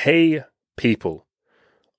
Hey, 0.00 0.44
people. 0.76 1.24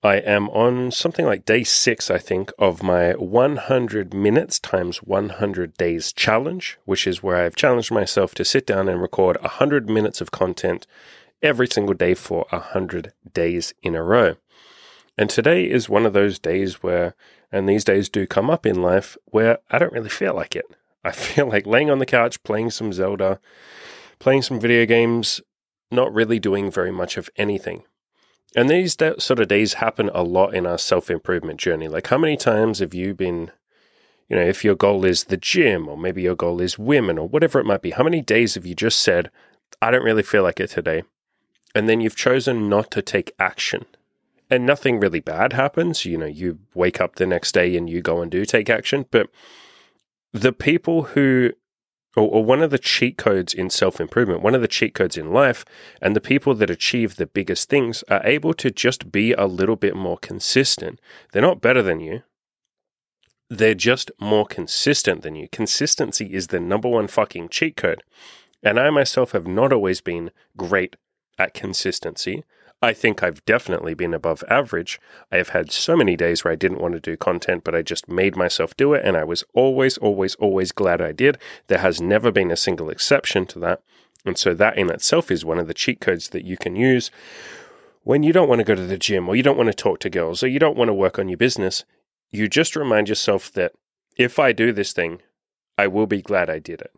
I 0.04 0.18
am 0.18 0.48
on 0.50 0.92
something 0.92 1.26
like 1.26 1.44
day 1.44 1.64
six, 1.64 2.12
I 2.12 2.18
think, 2.18 2.52
of 2.56 2.80
my 2.80 3.14
100 3.14 4.14
minutes 4.14 4.60
times 4.60 4.98
100 4.98 5.74
days 5.74 6.12
challenge, 6.12 6.78
which 6.84 7.08
is 7.08 7.24
where 7.24 7.38
I've 7.38 7.56
challenged 7.56 7.90
myself 7.90 8.36
to 8.36 8.44
sit 8.44 8.68
down 8.68 8.88
and 8.88 9.02
record 9.02 9.36
100 9.40 9.90
minutes 9.90 10.20
of 10.20 10.30
content 10.30 10.86
every 11.42 11.66
single 11.66 11.94
day 11.94 12.14
for 12.14 12.46
100 12.50 13.14
days 13.34 13.74
in 13.82 13.96
a 13.96 14.04
row. 14.04 14.36
And 15.18 15.28
today 15.28 15.68
is 15.68 15.88
one 15.88 16.06
of 16.06 16.12
those 16.12 16.38
days 16.38 16.84
where, 16.84 17.16
and 17.50 17.68
these 17.68 17.82
days 17.82 18.08
do 18.08 18.28
come 18.28 18.48
up 18.48 18.64
in 18.64 18.80
life, 18.80 19.16
where 19.24 19.58
I 19.70 19.78
don't 19.78 19.92
really 19.92 20.08
feel 20.08 20.34
like 20.34 20.54
it. 20.54 20.66
I 21.02 21.10
feel 21.26 21.48
like 21.48 21.66
laying 21.66 21.90
on 21.90 21.98
the 21.98 22.06
couch, 22.06 22.44
playing 22.44 22.70
some 22.70 22.92
Zelda, 22.92 23.40
playing 24.20 24.42
some 24.42 24.60
video 24.60 24.86
games, 24.86 25.40
not 25.90 26.14
really 26.14 26.38
doing 26.38 26.70
very 26.70 26.92
much 26.92 27.16
of 27.16 27.28
anything. 27.36 27.82
And 28.56 28.68
these 28.68 28.96
sort 29.18 29.40
of 29.40 29.48
days 29.48 29.74
happen 29.74 30.10
a 30.14 30.22
lot 30.22 30.54
in 30.54 30.66
our 30.66 30.78
self 30.78 31.10
improvement 31.10 31.60
journey. 31.60 31.88
Like, 31.88 32.06
how 32.06 32.18
many 32.18 32.36
times 32.36 32.78
have 32.78 32.94
you 32.94 33.14
been, 33.14 33.50
you 34.28 34.36
know, 34.36 34.42
if 34.42 34.64
your 34.64 34.74
goal 34.74 35.04
is 35.04 35.24
the 35.24 35.36
gym 35.36 35.88
or 35.88 35.96
maybe 35.96 36.22
your 36.22 36.36
goal 36.36 36.60
is 36.60 36.78
women 36.78 37.18
or 37.18 37.28
whatever 37.28 37.60
it 37.60 37.66
might 37.66 37.82
be, 37.82 37.90
how 37.90 38.04
many 38.04 38.22
days 38.22 38.54
have 38.54 38.64
you 38.64 38.74
just 38.74 39.00
said, 39.00 39.30
I 39.82 39.90
don't 39.90 40.04
really 40.04 40.22
feel 40.22 40.42
like 40.42 40.60
it 40.60 40.70
today? 40.70 41.02
And 41.74 41.88
then 41.88 42.00
you've 42.00 42.16
chosen 42.16 42.68
not 42.68 42.90
to 42.92 43.02
take 43.02 43.32
action. 43.38 43.84
And 44.50 44.64
nothing 44.64 44.98
really 44.98 45.20
bad 45.20 45.52
happens. 45.52 46.06
You 46.06 46.16
know, 46.16 46.26
you 46.26 46.58
wake 46.74 47.02
up 47.02 47.16
the 47.16 47.26
next 47.26 47.52
day 47.52 47.76
and 47.76 47.88
you 47.88 48.00
go 48.00 48.22
and 48.22 48.30
do 48.30 48.46
take 48.46 48.70
action. 48.70 49.04
But 49.10 49.28
the 50.32 50.52
people 50.52 51.02
who 51.02 51.52
or, 52.16 52.28
or 52.28 52.44
one 52.44 52.62
of 52.62 52.70
the 52.70 52.78
cheat 52.78 53.16
codes 53.16 53.54
in 53.54 53.70
self 53.70 54.00
improvement, 54.00 54.42
one 54.42 54.54
of 54.54 54.62
the 54.62 54.68
cheat 54.68 54.94
codes 54.94 55.16
in 55.16 55.32
life, 55.32 55.64
and 56.00 56.14
the 56.14 56.20
people 56.20 56.54
that 56.54 56.70
achieve 56.70 57.16
the 57.16 57.26
biggest 57.26 57.68
things 57.68 58.02
are 58.08 58.24
able 58.24 58.54
to 58.54 58.70
just 58.70 59.12
be 59.12 59.32
a 59.32 59.46
little 59.46 59.76
bit 59.76 59.94
more 59.94 60.18
consistent. 60.18 61.00
They're 61.32 61.42
not 61.42 61.60
better 61.60 61.82
than 61.82 62.00
you. 62.00 62.22
They're 63.50 63.74
just 63.74 64.10
more 64.20 64.46
consistent 64.46 65.22
than 65.22 65.34
you. 65.34 65.48
Consistency 65.50 66.34
is 66.34 66.48
the 66.48 66.60
number 66.60 66.88
one 66.88 67.08
fucking 67.08 67.48
cheat 67.48 67.76
code. 67.76 68.02
And 68.62 68.78
I 68.78 68.90
myself 68.90 69.32
have 69.32 69.46
not 69.46 69.72
always 69.72 70.00
been 70.00 70.30
great 70.56 70.96
at 71.38 71.54
consistency. 71.54 72.44
I 72.80 72.92
think 72.92 73.22
I've 73.22 73.44
definitely 73.44 73.94
been 73.94 74.14
above 74.14 74.44
average. 74.48 75.00
I 75.32 75.36
have 75.38 75.48
had 75.48 75.72
so 75.72 75.96
many 75.96 76.16
days 76.16 76.44
where 76.44 76.52
I 76.52 76.56
didn't 76.56 76.80
want 76.80 76.94
to 76.94 77.00
do 77.00 77.16
content, 77.16 77.64
but 77.64 77.74
I 77.74 77.82
just 77.82 78.08
made 78.08 78.36
myself 78.36 78.76
do 78.76 78.94
it. 78.94 79.04
And 79.04 79.16
I 79.16 79.24
was 79.24 79.44
always, 79.52 79.98
always, 79.98 80.36
always 80.36 80.70
glad 80.70 81.00
I 81.00 81.10
did. 81.10 81.38
There 81.66 81.78
has 81.78 82.00
never 82.00 82.30
been 82.30 82.52
a 82.52 82.56
single 82.56 82.88
exception 82.88 83.46
to 83.46 83.58
that. 83.60 83.82
And 84.24 84.38
so 84.38 84.54
that 84.54 84.78
in 84.78 84.90
itself 84.90 85.30
is 85.30 85.44
one 85.44 85.58
of 85.58 85.66
the 85.66 85.74
cheat 85.74 86.00
codes 86.00 86.28
that 86.28 86.44
you 86.44 86.56
can 86.56 86.76
use 86.76 87.10
when 88.04 88.22
you 88.22 88.32
don't 88.32 88.48
want 88.48 88.60
to 88.60 88.64
go 88.64 88.76
to 88.76 88.86
the 88.86 88.98
gym 88.98 89.28
or 89.28 89.34
you 89.34 89.42
don't 89.42 89.56
want 89.56 89.68
to 89.68 89.74
talk 89.74 89.98
to 90.00 90.10
girls 90.10 90.42
or 90.42 90.48
you 90.48 90.58
don't 90.58 90.76
want 90.76 90.88
to 90.88 90.94
work 90.94 91.18
on 91.18 91.28
your 91.28 91.38
business. 91.38 91.84
You 92.30 92.48
just 92.48 92.76
remind 92.76 93.08
yourself 93.08 93.50
that 93.52 93.72
if 94.16 94.38
I 94.38 94.52
do 94.52 94.72
this 94.72 94.92
thing, 94.92 95.20
I 95.76 95.88
will 95.88 96.06
be 96.06 96.22
glad 96.22 96.48
I 96.48 96.58
did 96.60 96.80
it 96.80 96.92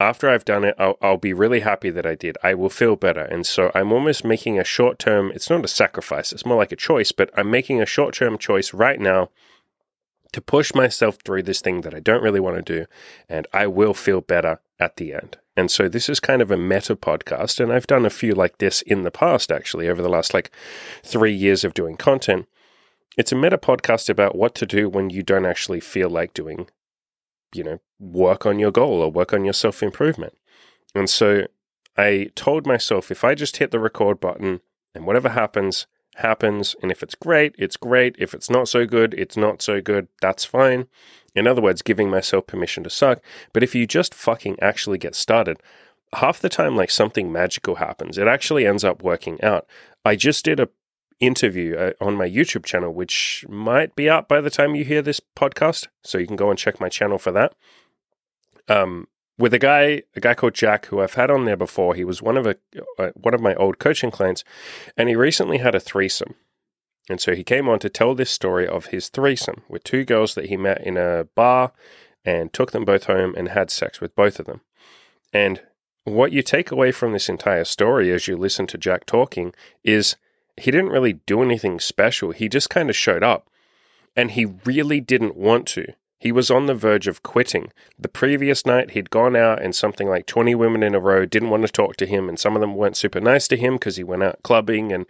after 0.00 0.30
I've 0.30 0.46
done 0.46 0.64
it, 0.64 0.74
I'll, 0.78 0.96
I'll, 1.02 1.18
be 1.18 1.34
really 1.34 1.60
happy 1.60 1.90
that 1.90 2.06
I 2.06 2.14
did. 2.14 2.38
I 2.42 2.54
will 2.54 2.70
feel 2.70 2.96
better. 2.96 3.20
And 3.20 3.46
so 3.46 3.70
I'm 3.74 3.92
almost 3.92 4.24
making 4.24 4.58
a 4.58 4.64
short 4.64 4.98
term, 4.98 5.30
it's 5.34 5.50
not 5.50 5.64
a 5.64 5.68
sacrifice, 5.68 6.32
it's 6.32 6.46
more 6.46 6.56
like 6.56 6.72
a 6.72 6.76
choice, 6.76 7.12
but 7.12 7.30
I'm 7.36 7.50
making 7.50 7.82
a 7.82 7.86
short 7.86 8.14
term 8.14 8.38
choice 8.38 8.72
right 8.72 8.98
now 8.98 9.28
to 10.32 10.40
push 10.40 10.74
myself 10.74 11.18
through 11.24 11.42
this 11.42 11.60
thing 11.60 11.82
that 11.82 11.94
I 11.94 12.00
don't 12.00 12.22
really 12.22 12.40
want 12.40 12.56
to 12.56 12.78
do. 12.78 12.86
And 13.28 13.46
I 13.52 13.66
will 13.66 13.94
feel 13.94 14.22
better 14.22 14.60
at 14.78 14.96
the 14.96 15.12
end. 15.12 15.36
And 15.56 15.70
so 15.70 15.88
this 15.88 16.08
is 16.08 16.20
kind 16.20 16.40
of 16.40 16.50
a 16.50 16.56
meta 16.56 16.96
podcast. 16.96 17.60
And 17.60 17.70
I've 17.70 17.86
done 17.86 18.06
a 18.06 18.10
few 18.10 18.32
like 18.32 18.58
this 18.58 18.80
in 18.82 19.02
the 19.02 19.10
past, 19.10 19.52
actually, 19.52 19.88
over 19.88 20.00
the 20.00 20.08
last 20.08 20.32
like 20.32 20.50
three 21.02 21.34
years 21.34 21.64
of 21.64 21.74
doing 21.74 21.96
content. 21.96 22.46
It's 23.18 23.32
a 23.32 23.36
meta 23.36 23.58
podcast 23.58 24.08
about 24.08 24.36
what 24.36 24.54
to 24.54 24.66
do 24.66 24.88
when 24.88 25.10
you 25.10 25.22
don't 25.22 25.44
actually 25.44 25.80
feel 25.80 26.08
like 26.08 26.32
doing 26.32 26.68
you 27.54 27.64
know, 27.64 27.80
work 27.98 28.46
on 28.46 28.58
your 28.58 28.70
goal 28.70 29.00
or 29.00 29.10
work 29.10 29.32
on 29.32 29.44
your 29.44 29.52
self 29.52 29.82
improvement. 29.82 30.34
And 30.94 31.08
so 31.08 31.46
I 31.96 32.30
told 32.34 32.66
myself 32.66 33.10
if 33.10 33.24
I 33.24 33.34
just 33.34 33.58
hit 33.58 33.70
the 33.70 33.78
record 33.78 34.20
button 34.20 34.60
and 34.94 35.06
whatever 35.06 35.30
happens, 35.30 35.86
happens. 36.16 36.74
And 36.82 36.90
if 36.90 37.02
it's 37.02 37.14
great, 37.14 37.54
it's 37.58 37.76
great. 37.76 38.16
If 38.18 38.34
it's 38.34 38.50
not 38.50 38.68
so 38.68 38.86
good, 38.86 39.14
it's 39.14 39.36
not 39.36 39.62
so 39.62 39.80
good. 39.80 40.08
That's 40.20 40.44
fine. 40.44 40.86
In 41.34 41.46
other 41.46 41.62
words, 41.62 41.82
giving 41.82 42.10
myself 42.10 42.46
permission 42.46 42.82
to 42.84 42.90
suck. 42.90 43.20
But 43.52 43.62
if 43.62 43.74
you 43.74 43.86
just 43.86 44.14
fucking 44.14 44.58
actually 44.60 44.98
get 44.98 45.14
started, 45.14 45.58
half 46.14 46.40
the 46.40 46.48
time, 46.48 46.76
like 46.76 46.90
something 46.90 47.30
magical 47.30 47.76
happens. 47.76 48.18
It 48.18 48.26
actually 48.26 48.66
ends 48.66 48.84
up 48.84 49.02
working 49.02 49.42
out. 49.42 49.66
I 50.04 50.16
just 50.16 50.44
did 50.44 50.58
a 50.58 50.68
interview 51.20 51.76
uh, 51.76 51.92
on 52.00 52.16
my 52.16 52.28
YouTube 52.28 52.64
channel, 52.64 52.92
which 52.92 53.44
might 53.48 53.94
be 53.94 54.08
up 54.08 54.26
by 54.26 54.40
the 54.40 54.50
time 54.50 54.74
you 54.74 54.84
hear 54.84 55.02
this 55.02 55.20
podcast. 55.36 55.86
So 56.02 56.18
you 56.18 56.26
can 56.26 56.36
go 56.36 56.50
and 56.50 56.58
check 56.58 56.80
my 56.80 56.88
channel 56.88 57.18
for 57.18 57.30
that. 57.32 57.54
Um, 58.68 59.06
with 59.38 59.54
a 59.54 59.58
guy, 59.58 60.02
a 60.14 60.20
guy 60.20 60.34
called 60.34 60.54
Jack, 60.54 60.86
who 60.86 61.00
I've 61.00 61.14
had 61.14 61.30
on 61.30 61.44
there 61.44 61.56
before. 61.56 61.94
He 61.94 62.04
was 62.04 62.20
one 62.20 62.36
of 62.36 62.46
a 62.46 62.56
uh, 62.98 63.10
one 63.14 63.34
of 63.34 63.40
my 63.40 63.54
old 63.54 63.78
coaching 63.78 64.10
clients, 64.10 64.44
and 64.96 65.08
he 65.08 65.16
recently 65.16 65.58
had 65.58 65.74
a 65.74 65.80
threesome. 65.80 66.34
And 67.08 67.20
so 67.20 67.34
he 67.34 67.42
came 67.42 67.68
on 67.68 67.78
to 67.80 67.88
tell 67.88 68.14
this 68.14 68.30
story 68.30 68.68
of 68.68 68.86
his 68.86 69.08
threesome 69.08 69.62
with 69.68 69.82
two 69.82 70.04
girls 70.04 70.34
that 70.34 70.46
he 70.46 70.56
met 70.56 70.86
in 70.86 70.96
a 70.96 71.26
bar 71.34 71.72
and 72.24 72.52
took 72.52 72.72
them 72.72 72.84
both 72.84 73.04
home 73.04 73.34
and 73.36 73.48
had 73.48 73.70
sex 73.70 74.00
with 74.00 74.14
both 74.14 74.38
of 74.38 74.46
them. 74.46 74.60
And 75.32 75.62
what 76.04 76.32
you 76.32 76.42
take 76.42 76.70
away 76.70 76.92
from 76.92 77.12
this 77.12 77.28
entire 77.28 77.64
story 77.64 78.12
as 78.12 78.28
you 78.28 78.36
listen 78.36 78.66
to 78.68 78.78
Jack 78.78 79.06
talking 79.06 79.52
is 79.82 80.16
he 80.60 80.70
didn't 80.70 80.90
really 80.90 81.14
do 81.14 81.42
anything 81.42 81.80
special. 81.80 82.32
He 82.32 82.48
just 82.48 82.70
kind 82.70 82.90
of 82.90 82.96
showed 82.96 83.22
up. 83.22 83.48
And 84.16 84.32
he 84.32 84.46
really 84.64 85.00
didn't 85.00 85.36
want 85.36 85.66
to. 85.68 85.86
He 86.18 86.32
was 86.32 86.50
on 86.50 86.66
the 86.66 86.74
verge 86.74 87.08
of 87.08 87.22
quitting. 87.22 87.72
The 87.98 88.08
previous 88.08 88.66
night, 88.66 88.90
he'd 88.90 89.08
gone 89.08 89.34
out 89.34 89.62
and 89.62 89.74
something 89.74 90.06
like 90.06 90.26
20 90.26 90.54
women 90.54 90.82
in 90.82 90.94
a 90.94 91.00
row 91.00 91.24
didn't 91.24 91.48
want 91.48 91.62
to 91.64 91.72
talk 91.72 91.96
to 91.96 92.06
him, 92.06 92.28
and 92.28 92.38
some 92.38 92.54
of 92.54 92.60
them 92.60 92.74
weren't 92.74 92.96
super 92.96 93.20
nice 93.20 93.48
to 93.48 93.56
him 93.56 93.74
because 93.74 93.96
he 93.96 94.04
went 94.04 94.22
out 94.22 94.42
clubbing. 94.42 94.92
And 94.92 95.06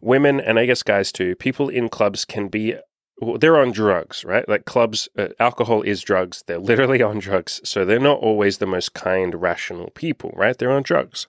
women, 0.00 0.38
and 0.38 0.58
I 0.58 0.66
guess 0.66 0.84
guys 0.84 1.10
too, 1.10 1.34
people 1.34 1.68
in 1.68 1.88
clubs 1.88 2.24
can 2.24 2.46
be, 2.46 2.76
well, 3.20 3.38
they're 3.38 3.60
on 3.60 3.72
drugs, 3.72 4.24
right? 4.24 4.48
Like 4.48 4.66
clubs, 4.66 5.08
uh, 5.18 5.28
alcohol 5.40 5.82
is 5.82 6.00
drugs. 6.00 6.44
They're 6.46 6.58
literally 6.58 7.02
on 7.10 7.18
drugs. 7.18 7.60
So 7.64 7.84
they're 7.84 7.98
not 7.98 8.20
always 8.20 8.58
the 8.58 8.66
most 8.66 8.94
kind, 8.94 9.34
rational 9.34 9.90
people, 9.90 10.32
right? 10.36 10.56
They're 10.56 10.70
on 10.70 10.84
drugs. 10.84 11.26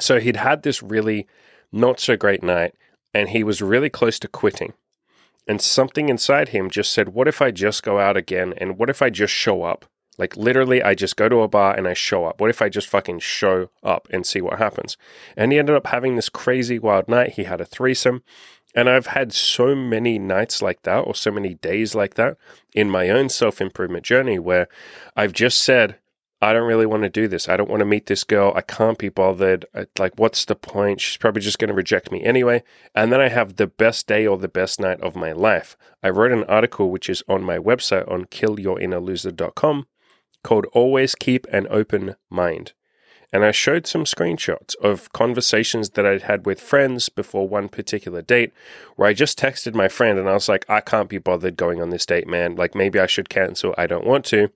So 0.00 0.18
he'd 0.18 0.36
had 0.36 0.64
this 0.64 0.82
really 0.82 1.28
not 1.72 2.00
so 2.00 2.16
great 2.16 2.42
night, 2.42 2.74
and 3.14 3.30
he 3.30 3.42
was 3.44 3.62
really 3.62 3.90
close 3.90 4.18
to 4.20 4.28
quitting. 4.28 4.74
And 5.46 5.62
something 5.62 6.08
inside 6.08 6.50
him 6.50 6.68
just 6.68 6.92
said, 6.92 7.10
What 7.10 7.26
if 7.28 7.40
I 7.40 7.50
just 7.50 7.82
go 7.82 7.98
out 7.98 8.16
again? 8.16 8.52
And 8.58 8.78
what 8.78 8.90
if 8.90 9.00
I 9.00 9.10
just 9.10 9.32
show 9.32 9.62
up? 9.62 9.86
Like 10.18 10.36
literally, 10.36 10.82
I 10.82 10.94
just 10.94 11.16
go 11.16 11.28
to 11.28 11.42
a 11.42 11.48
bar 11.48 11.74
and 11.74 11.86
I 11.86 11.94
show 11.94 12.24
up. 12.24 12.40
What 12.40 12.50
if 12.50 12.60
I 12.60 12.68
just 12.68 12.88
fucking 12.88 13.20
show 13.20 13.70
up 13.82 14.08
and 14.10 14.26
see 14.26 14.40
what 14.40 14.58
happens? 14.58 14.96
And 15.36 15.52
he 15.52 15.58
ended 15.58 15.76
up 15.76 15.86
having 15.86 16.16
this 16.16 16.28
crazy 16.28 16.78
wild 16.78 17.08
night. 17.08 17.34
He 17.34 17.44
had 17.44 17.60
a 17.60 17.64
threesome. 17.64 18.22
And 18.74 18.90
I've 18.90 19.06
had 19.06 19.32
so 19.32 19.74
many 19.74 20.18
nights 20.18 20.60
like 20.60 20.82
that 20.82 20.98
or 20.98 21.14
so 21.14 21.30
many 21.30 21.54
days 21.54 21.94
like 21.94 22.14
that 22.14 22.36
in 22.74 22.90
my 22.90 23.08
own 23.08 23.28
self 23.28 23.60
improvement 23.60 24.04
journey 24.04 24.38
where 24.38 24.68
I've 25.16 25.32
just 25.32 25.60
said, 25.60 25.96
I 26.40 26.52
don't 26.52 26.68
really 26.68 26.86
want 26.86 27.02
to 27.02 27.08
do 27.08 27.26
this. 27.26 27.48
I 27.48 27.56
don't 27.56 27.68
want 27.68 27.80
to 27.80 27.86
meet 27.86 28.06
this 28.06 28.22
girl. 28.22 28.52
I 28.54 28.60
can't 28.60 28.96
be 28.96 29.08
bothered. 29.08 29.66
I, 29.74 29.86
like, 29.98 30.12
what's 30.16 30.44
the 30.44 30.54
point? 30.54 31.00
She's 31.00 31.16
probably 31.16 31.42
just 31.42 31.58
going 31.58 31.68
to 31.68 31.74
reject 31.74 32.12
me 32.12 32.22
anyway. 32.22 32.62
And 32.94 33.12
then 33.12 33.20
I 33.20 33.28
have 33.28 33.56
the 33.56 33.66
best 33.66 34.06
day 34.06 34.24
or 34.24 34.38
the 34.38 34.46
best 34.46 34.78
night 34.78 35.00
of 35.00 35.16
my 35.16 35.32
life. 35.32 35.76
I 36.00 36.10
wrote 36.10 36.30
an 36.30 36.44
article 36.44 36.90
which 36.90 37.10
is 37.10 37.24
on 37.28 37.42
my 37.42 37.58
website 37.58 38.08
on 38.10 38.26
killyourinnerloser.com 38.26 39.86
called 40.44 40.66
Always 40.72 41.16
Keep 41.16 41.46
an 41.48 41.66
Open 41.70 42.14
Mind. 42.30 42.72
And 43.32 43.44
I 43.44 43.50
showed 43.50 43.86
some 43.86 44.04
screenshots 44.04 44.76
of 44.76 45.12
conversations 45.12 45.90
that 45.90 46.06
I'd 46.06 46.22
had 46.22 46.46
with 46.46 46.60
friends 46.60 47.08
before 47.08 47.48
one 47.48 47.68
particular 47.68 48.22
date 48.22 48.52
where 48.96 49.08
I 49.08 49.12
just 49.12 49.38
texted 49.38 49.74
my 49.74 49.88
friend 49.88 50.18
and 50.18 50.28
I 50.28 50.34
was 50.34 50.48
like, 50.48 50.64
I 50.68 50.80
can't 50.80 51.10
be 51.10 51.18
bothered 51.18 51.56
going 51.56 51.82
on 51.82 51.90
this 51.90 52.06
date, 52.06 52.28
man. 52.28 52.54
Like, 52.54 52.74
maybe 52.74 52.98
I 52.98 53.06
should 53.06 53.28
cancel. 53.28 53.74
I 53.76 53.86
don't 53.86 54.06
want 54.06 54.24
to. 54.26 54.50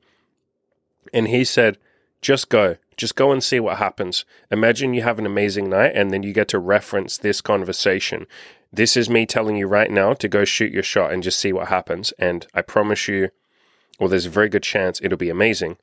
And 1.12 1.28
he 1.28 1.44
said, 1.44 1.78
just 2.20 2.48
go. 2.48 2.76
Just 2.96 3.16
go 3.16 3.32
and 3.32 3.42
see 3.42 3.58
what 3.58 3.78
happens. 3.78 4.24
Imagine 4.50 4.94
you 4.94 5.02
have 5.02 5.18
an 5.18 5.26
amazing 5.26 5.68
night 5.68 5.92
and 5.94 6.10
then 6.10 6.22
you 6.22 6.32
get 6.32 6.48
to 6.48 6.58
reference 6.58 7.18
this 7.18 7.40
conversation. 7.40 8.26
This 8.72 8.96
is 8.96 9.10
me 9.10 9.26
telling 9.26 9.56
you 9.56 9.66
right 9.66 9.90
now 9.90 10.14
to 10.14 10.28
go 10.28 10.44
shoot 10.44 10.72
your 10.72 10.82
shot 10.82 11.12
and 11.12 11.22
just 11.22 11.38
see 11.38 11.52
what 11.52 11.68
happens. 11.68 12.12
And 12.18 12.46
I 12.54 12.62
promise 12.62 13.08
you, 13.08 13.30
well, 13.98 14.08
there's 14.08 14.26
a 14.26 14.30
very 14.30 14.48
good 14.48 14.62
chance 14.62 15.00
it'll 15.02 15.18
be 15.18 15.30
amazing. 15.30 15.78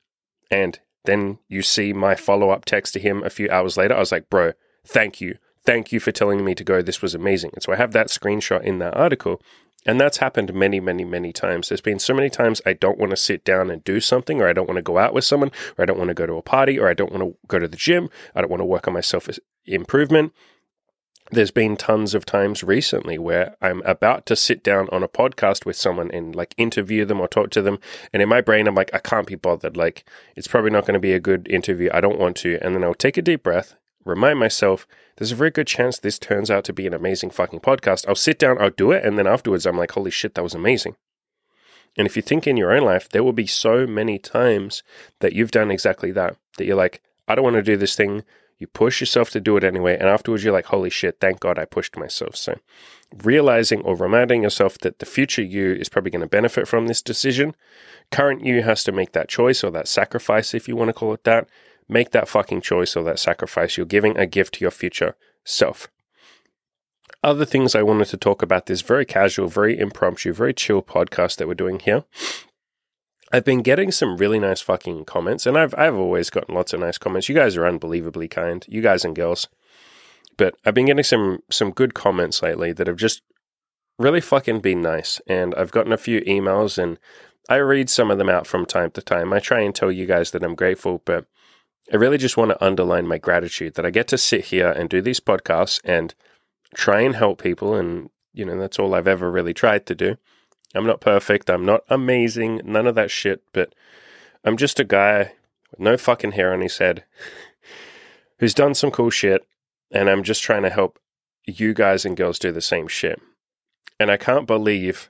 And 0.49 0.79
then 1.05 1.39
you 1.47 1.61
see 1.61 1.93
my 1.93 2.15
follow 2.15 2.49
up 2.49 2.65
text 2.65 2.93
to 2.93 2.99
him 2.99 3.23
a 3.23 3.29
few 3.29 3.49
hours 3.49 3.77
later. 3.77 3.95
I 3.95 3.99
was 3.99 4.11
like, 4.11 4.29
bro, 4.29 4.53
thank 4.85 5.21
you. 5.21 5.37
Thank 5.65 5.91
you 5.91 5.99
for 5.99 6.11
telling 6.11 6.43
me 6.43 6.55
to 6.55 6.63
go. 6.63 6.81
This 6.81 7.01
was 7.01 7.13
amazing. 7.13 7.51
And 7.53 7.61
so 7.61 7.73
I 7.73 7.75
have 7.75 7.91
that 7.91 8.07
screenshot 8.07 8.63
in 8.63 8.79
that 8.79 8.95
article. 8.95 9.41
And 9.85 9.99
that's 9.99 10.17
happened 10.17 10.53
many, 10.53 10.79
many, 10.79 11.05
many 11.05 11.31
times. 11.31 11.69
There's 11.69 11.81
been 11.81 11.99
so 11.99 12.13
many 12.13 12.29
times 12.29 12.61
I 12.65 12.73
don't 12.73 12.99
want 12.99 13.11
to 13.11 13.17
sit 13.17 13.45
down 13.45 13.69
and 13.69 13.83
do 13.83 13.99
something, 13.99 14.41
or 14.41 14.47
I 14.47 14.53
don't 14.53 14.67
want 14.67 14.77
to 14.77 14.81
go 14.81 14.97
out 14.97 15.13
with 15.13 15.23
someone, 15.23 15.51
or 15.77 15.83
I 15.83 15.85
don't 15.85 15.97
want 15.97 16.09
to 16.09 16.13
go 16.13 16.25
to 16.25 16.33
a 16.35 16.41
party, 16.41 16.77
or 16.77 16.89
I 16.89 16.93
don't 16.93 17.11
want 17.11 17.23
to 17.23 17.37
go 17.47 17.59
to 17.59 17.67
the 17.67 17.77
gym. 17.77 18.09
I 18.35 18.41
don't 18.41 18.49
want 18.51 18.61
to 18.61 18.65
work 18.65 18.87
on 18.87 18.93
my 18.93 19.01
self 19.01 19.29
improvement. 19.65 20.33
there's 21.31 21.51
been 21.51 21.77
tons 21.77 22.15
of 22.15 22.25
times 22.25 22.63
recently 22.63 23.17
where 23.19 23.55
I'm 23.61 23.81
about 23.83 24.25
to 24.27 24.35
sit 24.35 24.63
down 24.63 24.89
on 24.91 25.03
a 25.03 25.07
podcast 25.07 25.65
with 25.65 25.75
someone 25.75 26.09
and 26.11 26.35
like 26.35 26.55
interview 26.57 27.05
them 27.05 27.21
or 27.21 27.27
talk 27.27 27.51
to 27.51 27.61
them. 27.61 27.79
And 28.11 28.21
in 28.21 28.29
my 28.29 28.41
brain, 28.41 28.67
I'm 28.67 28.75
like, 28.75 28.89
I 28.93 28.99
can't 28.99 29.27
be 29.27 29.35
bothered. 29.35 29.77
Like, 29.77 30.03
it's 30.35 30.47
probably 30.47 30.71
not 30.71 30.85
going 30.85 30.95
to 30.95 30.99
be 30.99 31.13
a 31.13 31.19
good 31.19 31.47
interview. 31.47 31.89
I 31.93 32.01
don't 32.01 32.19
want 32.19 32.35
to. 32.37 32.57
And 32.61 32.75
then 32.75 32.83
I'll 32.83 32.95
take 32.95 33.17
a 33.17 33.21
deep 33.21 33.43
breath, 33.43 33.75
remind 34.05 34.39
myself, 34.39 34.87
there's 35.17 35.31
a 35.31 35.35
very 35.35 35.51
good 35.51 35.67
chance 35.67 35.99
this 35.99 36.17
turns 36.17 36.49
out 36.49 36.63
to 36.65 36.73
be 36.73 36.87
an 36.87 36.93
amazing 36.93 37.29
fucking 37.29 37.59
podcast. 37.59 38.07
I'll 38.07 38.15
sit 38.15 38.39
down, 38.39 38.61
I'll 38.61 38.69
do 38.69 38.91
it. 38.91 39.03
And 39.03 39.17
then 39.17 39.27
afterwards, 39.27 39.65
I'm 39.65 39.77
like, 39.77 39.91
holy 39.91 40.11
shit, 40.11 40.35
that 40.35 40.43
was 40.43 40.55
amazing. 40.55 40.95
And 41.97 42.07
if 42.07 42.15
you 42.15 42.21
think 42.21 42.47
in 42.47 42.57
your 42.57 42.71
own 42.71 42.83
life, 42.83 43.09
there 43.09 43.23
will 43.23 43.33
be 43.33 43.47
so 43.47 43.85
many 43.85 44.17
times 44.17 44.83
that 45.19 45.33
you've 45.33 45.51
done 45.51 45.71
exactly 45.71 46.11
that, 46.11 46.37
that 46.57 46.65
you're 46.65 46.75
like, 46.75 47.01
I 47.27 47.35
don't 47.35 47.43
want 47.43 47.57
to 47.57 47.61
do 47.61 47.77
this 47.77 47.95
thing. 47.95 48.23
You 48.57 48.67
push 48.67 48.99
yourself 48.99 49.29
to 49.31 49.41
do 49.41 49.57
it 49.57 49.63
anyway. 49.63 49.97
And 49.97 50.07
afterwards, 50.07 50.43
you're 50.43 50.53
like, 50.53 50.65
holy 50.65 50.89
shit, 50.89 51.19
thank 51.19 51.39
God 51.39 51.57
I 51.57 51.65
pushed 51.65 51.97
myself. 51.97 52.35
So 52.35 52.57
realizing 53.23 53.81
or 53.81 53.95
reminding 53.95 54.43
yourself 54.43 54.77
that 54.79 54.99
the 54.99 55.05
future 55.05 55.41
you 55.41 55.73
is 55.73 55.89
probably 55.89 56.11
going 56.11 56.21
to 56.21 56.27
benefit 56.27 56.67
from 56.67 56.87
this 56.87 57.01
decision. 57.01 57.55
Current 58.11 58.45
you 58.45 58.63
has 58.63 58.83
to 58.83 58.91
make 58.91 59.13
that 59.13 59.29
choice 59.29 59.63
or 59.63 59.71
that 59.71 59.87
sacrifice, 59.87 60.53
if 60.53 60.67
you 60.67 60.75
want 60.75 60.89
to 60.89 60.93
call 60.93 61.13
it 61.13 61.23
that. 61.23 61.47
Make 61.89 62.11
that 62.11 62.29
fucking 62.29 62.61
choice 62.61 62.95
or 62.95 63.03
that 63.03 63.19
sacrifice. 63.19 63.75
You're 63.75 63.85
giving 63.85 64.17
a 64.17 64.25
gift 64.25 64.55
to 64.55 64.61
your 64.61 64.71
future 64.71 65.15
self. 65.43 65.87
Other 67.21 67.43
things 67.43 67.75
I 67.75 67.83
wanted 67.83 68.07
to 68.09 68.17
talk 68.17 68.41
about 68.41 68.67
this 68.67 68.81
very 68.81 69.03
casual, 69.03 69.47
very 69.47 69.77
impromptu, 69.77 70.31
very 70.31 70.53
chill 70.53 70.81
podcast 70.81 71.37
that 71.37 71.47
we're 71.47 71.55
doing 71.55 71.79
here 71.79 72.05
I've 73.31 73.45
been 73.45 73.61
getting 73.61 73.91
some 73.91 74.17
really 74.17 74.39
nice 74.39 74.61
fucking 74.61 75.05
comments, 75.05 75.45
and 75.45 75.57
I've 75.57 75.75
I've 75.77 75.95
always 75.95 76.29
gotten 76.29 76.55
lots 76.55 76.73
of 76.73 76.79
nice 76.79 76.97
comments. 76.97 77.29
You 77.29 77.35
guys 77.35 77.55
are 77.57 77.65
unbelievably 77.65 78.27
kind, 78.27 78.65
you 78.67 78.81
guys 78.81 79.05
and 79.05 79.15
girls. 79.15 79.47
But 80.37 80.55
I've 80.65 80.73
been 80.73 80.87
getting 80.87 81.03
some 81.03 81.43
some 81.51 81.71
good 81.71 81.93
comments 81.93 82.41
lately 82.41 82.73
that 82.73 82.87
have 82.87 82.97
just 82.97 83.21
really 83.99 84.21
fucking 84.21 84.61
been 84.61 84.81
nice, 84.81 85.21
and 85.27 85.53
I've 85.55 85.71
gotten 85.71 85.93
a 85.93 85.97
few 85.97 86.21
emails, 86.21 86.81
and 86.81 86.97
I 87.47 87.57
read 87.57 87.89
some 87.89 88.09
of 88.09 88.17
them 88.17 88.29
out 88.29 88.47
from 88.47 88.65
time 88.65 88.91
to 88.91 89.01
time. 89.01 89.31
I 89.31 89.39
try 89.39 89.61
and 89.61 89.75
tell 89.75 89.91
you 89.91 90.05
guys 90.05 90.31
that 90.31 90.43
I'm 90.43 90.55
grateful, 90.55 91.01
but 91.05 91.25
I 91.91 91.95
really 91.95 92.17
just 92.17 92.37
want 92.37 92.51
to 92.51 92.63
underline 92.63 93.07
my 93.07 93.17
gratitude 93.17 93.73
that 93.75 93.85
I 93.85 93.89
get 93.89 94.07
to 94.09 94.17
sit 94.17 94.45
here 94.45 94.71
and 94.71 94.89
do 94.89 95.01
these 95.01 95.19
podcasts 95.19 95.79
and 95.83 96.13
try 96.75 97.01
and 97.01 97.15
help 97.15 97.41
people, 97.41 97.73
and 97.75 98.09
you 98.33 98.45
know 98.45 98.57
that's 98.59 98.77
all 98.77 98.93
I've 98.93 99.07
ever 99.07 99.31
really 99.31 99.53
tried 99.53 99.85
to 99.87 99.95
do. 99.95 100.17
I'm 100.75 100.85
not 100.85 101.01
perfect. 101.01 101.49
I'm 101.49 101.65
not 101.65 101.81
amazing. 101.89 102.61
None 102.63 102.87
of 102.87 102.95
that 102.95 103.11
shit. 103.11 103.41
But 103.53 103.73
I'm 104.43 104.57
just 104.57 104.79
a 104.79 104.83
guy 104.83 105.33
with 105.71 105.79
no 105.79 105.97
fucking 105.97 106.33
hair 106.33 106.53
on 106.53 106.61
his 106.61 106.77
head 106.77 107.05
who's 108.39 108.53
done 108.53 108.75
some 108.75 108.91
cool 108.91 109.09
shit. 109.09 109.45
And 109.91 110.09
I'm 110.09 110.23
just 110.23 110.43
trying 110.43 110.61
to 110.63 110.69
help 110.69 110.99
you 111.45 111.73
guys 111.73 112.05
and 112.05 112.15
girls 112.15 112.37
do 112.37 112.51
the 112.51 112.61
same 112.61 112.87
shit. 112.87 113.19
And 113.99 114.11
I 114.11 114.17
can't 114.17 114.45
believe 114.45 115.09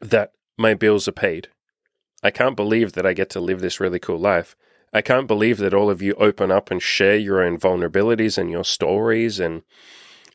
that 0.00 0.32
my 0.56 0.72
bills 0.72 1.06
are 1.06 1.12
paid. 1.12 1.48
I 2.22 2.30
can't 2.30 2.56
believe 2.56 2.94
that 2.94 3.06
I 3.06 3.12
get 3.12 3.28
to 3.30 3.40
live 3.40 3.60
this 3.60 3.78
really 3.78 3.98
cool 3.98 4.18
life. 4.18 4.56
I 4.92 5.02
can't 5.02 5.26
believe 5.26 5.58
that 5.58 5.74
all 5.74 5.90
of 5.90 6.02
you 6.02 6.14
open 6.14 6.50
up 6.50 6.70
and 6.70 6.82
share 6.82 7.16
your 7.16 7.42
own 7.42 7.58
vulnerabilities 7.58 8.38
and 8.38 8.50
your 8.50 8.64
stories 8.64 9.38
and 9.38 9.62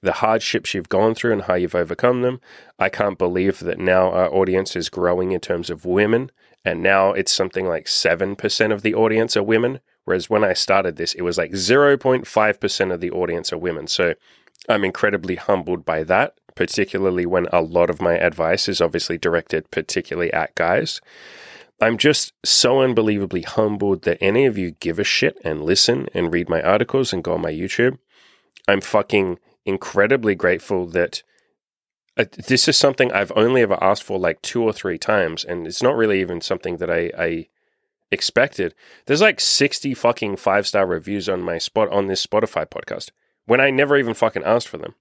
the 0.01 0.13
hardships 0.13 0.73
you've 0.73 0.89
gone 0.89 1.15
through 1.15 1.31
and 1.31 1.43
how 1.43 1.55
you've 1.55 1.75
overcome 1.75 2.21
them. 2.21 2.41
I 2.77 2.89
can't 2.89 3.17
believe 3.17 3.59
that 3.59 3.79
now 3.79 4.11
our 4.11 4.31
audience 4.31 4.75
is 4.75 4.89
growing 4.89 5.31
in 5.31 5.39
terms 5.39 5.69
of 5.69 5.85
women, 5.85 6.29
and 6.65 6.83
now 6.83 7.13
it's 7.13 7.31
something 7.31 7.67
like 7.67 7.85
7% 7.85 8.73
of 8.73 8.81
the 8.81 8.93
audience 8.93 9.37
are 9.37 9.43
women. 9.43 9.79
Whereas 10.05 10.29
when 10.29 10.43
I 10.43 10.53
started 10.53 10.97
this, 10.97 11.13
it 11.13 11.21
was 11.21 11.37
like 11.37 11.51
0.5% 11.51 12.93
of 12.93 12.99
the 12.99 13.11
audience 13.11 13.53
are 13.53 13.57
women. 13.57 13.87
So 13.87 14.13
I'm 14.67 14.83
incredibly 14.83 15.35
humbled 15.35 15.85
by 15.85 16.03
that, 16.03 16.35
particularly 16.55 17.25
when 17.25 17.47
a 17.53 17.61
lot 17.61 17.89
of 17.89 18.01
my 18.01 18.13
advice 18.13 18.67
is 18.67 18.81
obviously 18.81 19.17
directed 19.17 19.71
particularly 19.71 20.31
at 20.33 20.53
guys. 20.55 20.99
I'm 21.81 21.97
just 21.97 22.33
so 22.45 22.81
unbelievably 22.81 23.41
humbled 23.41 24.03
that 24.03 24.17
any 24.21 24.45
of 24.45 24.57
you 24.57 24.71
give 24.71 24.99
a 24.99 25.03
shit 25.03 25.37
and 25.43 25.63
listen 25.63 26.07
and 26.13 26.33
read 26.33 26.49
my 26.49 26.61
articles 26.61 27.11
and 27.11 27.23
go 27.23 27.33
on 27.33 27.41
my 27.41 27.51
YouTube. 27.51 27.97
I'm 28.67 28.81
fucking 28.81 29.39
incredibly 29.65 30.35
grateful 30.35 30.85
that 30.87 31.23
uh, 32.15 32.25
this 32.47 32.67
is 32.67 32.77
something 32.77 33.11
I've 33.11 33.31
only 33.35 33.61
ever 33.61 33.81
asked 33.83 34.03
for 34.03 34.19
like 34.19 34.41
two 34.41 34.63
or 34.63 34.71
three 34.71 34.97
times, 34.97 35.43
and 35.43 35.65
it's 35.65 35.81
not 35.81 35.95
really 35.95 36.21
even 36.21 36.41
something 36.41 36.77
that 36.77 36.89
I, 36.89 37.11
I 37.17 37.47
expected. 38.11 38.75
There's 39.05 39.21
like 39.21 39.39
60 39.39 39.93
fucking 39.95 40.37
five 40.37 40.67
star 40.67 40.85
reviews 40.85 41.27
on 41.27 41.41
my 41.41 41.57
spot 41.57 41.91
on 41.91 42.07
this 42.07 42.25
Spotify 42.25 42.65
podcast 42.65 43.09
when 43.45 43.59
I 43.59 43.71
never 43.71 43.97
even 43.97 44.13
fucking 44.13 44.43
asked 44.43 44.67
for 44.67 44.77
them. 44.77 44.95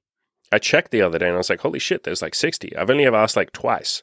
I 0.50 0.58
checked 0.58 0.90
the 0.90 1.02
other 1.02 1.18
day 1.18 1.26
and 1.26 1.34
I 1.34 1.38
was 1.38 1.50
like, 1.50 1.60
holy 1.60 1.78
shit, 1.78 2.04
there's 2.04 2.22
like 2.22 2.34
60. 2.34 2.76
I've 2.76 2.90
only 2.90 3.06
ever 3.06 3.16
asked 3.16 3.36
like 3.36 3.52
twice. 3.52 4.02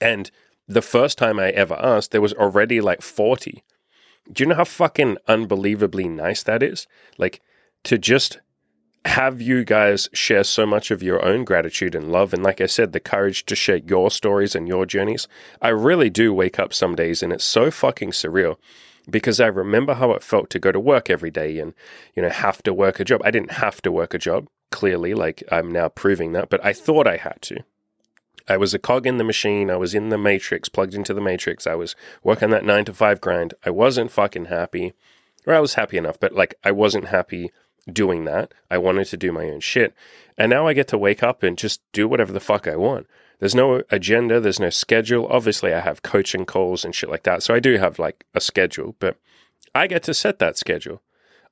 And 0.00 0.30
the 0.68 0.82
first 0.82 1.18
time 1.18 1.38
I 1.40 1.50
ever 1.50 1.74
asked, 1.74 2.10
there 2.10 2.20
was 2.20 2.34
already 2.34 2.80
like 2.80 3.02
40. 3.02 3.64
Do 4.30 4.42
you 4.42 4.48
know 4.48 4.56
how 4.56 4.64
fucking 4.64 5.16
unbelievably 5.26 6.08
nice 6.08 6.42
that 6.42 6.62
is? 6.62 6.86
Like 7.16 7.40
to 7.84 7.96
just 7.96 8.38
have 9.06 9.40
you 9.40 9.64
guys 9.64 10.08
share 10.12 10.44
so 10.44 10.66
much 10.66 10.90
of 10.90 11.02
your 11.02 11.24
own 11.24 11.44
gratitude 11.44 11.94
and 11.94 12.12
love. 12.12 12.34
And 12.34 12.42
like 12.42 12.60
I 12.60 12.66
said, 12.66 12.92
the 12.92 13.00
courage 13.00 13.46
to 13.46 13.56
share 13.56 13.78
your 13.78 14.10
stories 14.10 14.54
and 14.54 14.68
your 14.68 14.84
journeys. 14.84 15.26
I 15.62 15.68
really 15.68 16.10
do 16.10 16.34
wake 16.34 16.58
up 16.58 16.74
some 16.74 16.94
days 16.94 17.22
and 17.22 17.32
it's 17.32 17.44
so 17.44 17.70
fucking 17.70 18.10
surreal 18.10 18.56
because 19.08 19.40
I 19.40 19.46
remember 19.46 19.94
how 19.94 20.12
it 20.12 20.22
felt 20.22 20.50
to 20.50 20.58
go 20.58 20.72
to 20.72 20.80
work 20.80 21.08
every 21.08 21.30
day 21.30 21.58
and, 21.58 21.72
you 22.14 22.22
know, 22.22 22.28
have 22.28 22.62
to 22.64 22.74
work 22.74 23.00
a 23.00 23.04
job. 23.04 23.22
I 23.24 23.30
didn't 23.30 23.52
have 23.52 23.80
to 23.82 23.92
work 23.92 24.12
a 24.12 24.18
job, 24.18 24.48
clearly, 24.70 25.14
like 25.14 25.42
I'm 25.50 25.72
now 25.72 25.88
proving 25.88 26.32
that, 26.32 26.50
but 26.50 26.62
I 26.62 26.74
thought 26.74 27.06
I 27.06 27.16
had 27.16 27.40
to. 27.42 27.64
I 28.48 28.56
was 28.56 28.72
a 28.74 28.78
cog 28.78 29.06
in 29.06 29.18
the 29.18 29.24
machine. 29.24 29.70
I 29.70 29.76
was 29.76 29.94
in 29.94 30.08
the 30.08 30.18
matrix, 30.18 30.68
plugged 30.68 30.94
into 30.94 31.12
the 31.12 31.20
matrix. 31.20 31.66
I 31.66 31.74
was 31.74 31.94
working 32.22 32.50
that 32.50 32.64
nine 32.64 32.84
to 32.86 32.94
five 32.94 33.20
grind. 33.20 33.54
I 33.64 33.70
wasn't 33.70 34.10
fucking 34.10 34.46
happy. 34.46 34.94
Or 35.46 35.54
I 35.54 35.60
was 35.60 35.74
happy 35.74 35.96
enough, 35.96 36.18
but 36.18 36.34
like 36.34 36.54
I 36.64 36.72
wasn't 36.72 37.08
happy 37.08 37.50
doing 37.90 38.24
that. 38.24 38.52
I 38.70 38.78
wanted 38.78 39.06
to 39.06 39.16
do 39.16 39.32
my 39.32 39.48
own 39.48 39.60
shit. 39.60 39.94
And 40.36 40.50
now 40.50 40.66
I 40.66 40.72
get 40.72 40.88
to 40.88 40.98
wake 40.98 41.22
up 41.22 41.42
and 41.42 41.56
just 41.56 41.80
do 41.92 42.08
whatever 42.08 42.32
the 42.32 42.40
fuck 42.40 42.66
I 42.66 42.76
want. 42.76 43.06
There's 43.38 43.54
no 43.54 43.82
agenda, 43.90 44.40
there's 44.40 44.60
no 44.60 44.70
schedule. 44.70 45.26
Obviously, 45.28 45.72
I 45.72 45.80
have 45.80 46.02
coaching 46.02 46.44
calls 46.44 46.84
and 46.84 46.94
shit 46.94 47.08
like 47.08 47.22
that. 47.22 47.42
So 47.42 47.54
I 47.54 47.60
do 47.60 47.76
have 47.78 47.98
like 47.98 48.24
a 48.34 48.40
schedule, 48.40 48.96
but 48.98 49.16
I 49.74 49.86
get 49.86 50.02
to 50.04 50.14
set 50.14 50.38
that 50.40 50.58
schedule. 50.58 51.02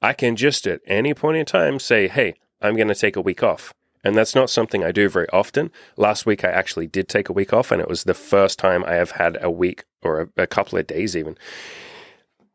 I 0.02 0.12
can 0.12 0.36
just 0.36 0.66
at 0.66 0.80
any 0.86 1.14
point 1.14 1.36
in 1.36 1.46
time 1.46 1.78
say, 1.78 2.08
hey, 2.08 2.34
I'm 2.60 2.76
going 2.76 2.88
to 2.88 2.94
take 2.94 3.16
a 3.16 3.20
week 3.20 3.42
off. 3.42 3.72
And 4.06 4.16
that's 4.16 4.36
not 4.36 4.50
something 4.50 4.84
I 4.84 4.92
do 4.92 5.08
very 5.08 5.28
often. 5.30 5.72
Last 5.96 6.26
week, 6.26 6.44
I 6.44 6.48
actually 6.48 6.86
did 6.86 7.08
take 7.08 7.28
a 7.28 7.32
week 7.32 7.52
off, 7.52 7.72
and 7.72 7.82
it 7.82 7.88
was 7.88 8.04
the 8.04 8.14
first 8.14 8.56
time 8.56 8.84
I 8.84 8.92
have 8.92 9.10
had 9.10 9.36
a 9.42 9.50
week 9.50 9.84
or 10.00 10.20
a, 10.20 10.42
a 10.42 10.46
couple 10.46 10.78
of 10.78 10.86
days 10.86 11.16
even 11.16 11.36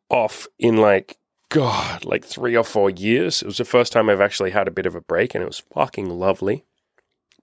off 0.10 0.48
in 0.58 0.78
like 0.78 1.18
God, 1.50 2.06
like 2.06 2.24
three 2.24 2.56
or 2.56 2.64
four 2.64 2.90
years. 2.90 3.42
It 3.42 3.48
was 3.48 3.58
the 3.58 3.66
first 3.66 3.92
time 3.92 4.10
I've 4.10 4.22
actually 4.22 4.52
had 4.52 4.70
a 4.70 4.72
bit 4.72 4.86
of 4.86 4.96
a 4.96 5.02
break 5.02 5.36
and 5.36 5.44
it 5.44 5.48
was 5.48 5.64
fucking 5.74 6.10
lovely. 6.10 6.64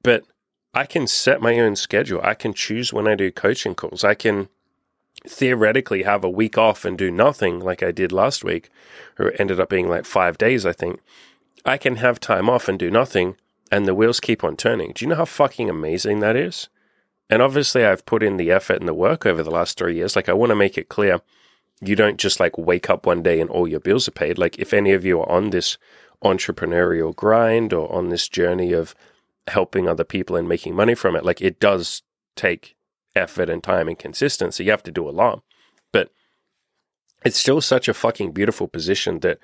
But 0.03 0.25
I 0.73 0.87
can 0.87 1.07
set 1.07 1.43
my 1.43 1.59
own 1.61 1.77
schedule. 1.77 2.23
I 2.25 2.33
can 2.33 2.55
choose 2.55 2.95
when 2.95 3.07
I 3.07 3.15
do 3.15 3.31
coaching 3.31 3.75
calls. 3.75 4.05
I 4.05 4.15
can 4.15 4.49
theoretically 5.27 6.05
have 6.05 6.25
a 6.25 6.31
week 6.31 6.57
off 6.57 6.87
and 6.87 6.97
do 6.97 7.11
nothing 7.11 7.61
like 7.61 7.83
I 7.83 7.93
did 7.93 8.11
last 8.11 8.43
week, 8.43 8.71
or 9.19 9.35
ended 9.39 9.61
up 9.61 9.69
being 9.69 9.89
like 9.89 10.07
five 10.07 10.39
days, 10.39 10.65
I 10.65 10.73
think. 10.73 11.01
I 11.67 11.77
can 11.77 11.97
have 11.97 12.21
time 12.21 12.49
off 12.49 12.69
and 12.69 12.79
do 12.79 12.91
nothing, 12.91 13.37
and 13.71 13.87
the 13.87 13.95
wheels 13.95 14.21
keep 14.21 14.45
on 14.45 14.57
turning. 14.57 14.93
Do 14.93 15.05
you 15.05 15.09
know 15.09 15.17
how 15.17 15.25
fucking 15.25 15.69
amazing 15.69 16.21
that 16.21 16.37
is? 16.37 16.69
And 17.31 17.43
obviously, 17.43 17.85
I've 17.85 18.07
put 18.07 18.23
in 18.23 18.39
the 18.39 18.51
effort 18.51 18.81
and 18.81 18.89
the 18.89 18.95
work 18.95 19.27
over 19.27 19.43
the 19.43 19.51
last 19.51 19.77
three 19.77 19.97
years. 19.97 20.17
Like, 20.17 20.29
I 20.29 20.33
want 20.33 20.51
to 20.51 20.57
make 20.57 20.79
it 20.79 20.89
clear 20.89 21.21
you 21.81 21.95
don't 21.95 22.19
just 22.19 22.41
like 22.41 22.57
wake 22.59 22.91
up 22.91 23.07
one 23.07 23.23
day 23.23 23.41
and 23.41 23.51
all 23.51 23.69
your 23.69 23.81
bills 23.81 24.09
are 24.09 24.13
paid. 24.13 24.39
Like 24.39 24.59
if 24.59 24.73
any 24.73 24.93
of 24.93 25.05
you 25.05 25.21
are 25.21 25.29
on 25.31 25.51
this 25.51 25.79
entrepreneurial 26.25 27.15
grind 27.15 27.73
or 27.73 27.91
on 27.93 28.09
this 28.09 28.29
journey 28.29 28.73
of 28.73 28.95
helping 29.47 29.89
other 29.89 30.05
people 30.05 30.37
and 30.37 30.49
making 30.49 30.75
money 30.75 30.95
from 30.95 31.15
it, 31.15 31.25
like 31.25 31.41
it 31.41 31.61
does 31.61 32.03
take 32.35 32.77
effort 33.15 33.49
and 33.49 33.63
time 33.63 33.89
and 33.89 33.99
consistency. 33.99 34.65
You 34.65 34.71
have 34.73 34.83
to 34.85 34.93
do 34.93 35.09
a 35.09 35.11
lot. 35.11 35.43
But 35.93 36.11
it's 37.25 37.39
still 37.39 37.61
such 37.61 37.89
a 37.89 37.95
fucking 37.95 38.33
beautiful 38.33 38.69
position 38.69 39.21
that 39.21 39.39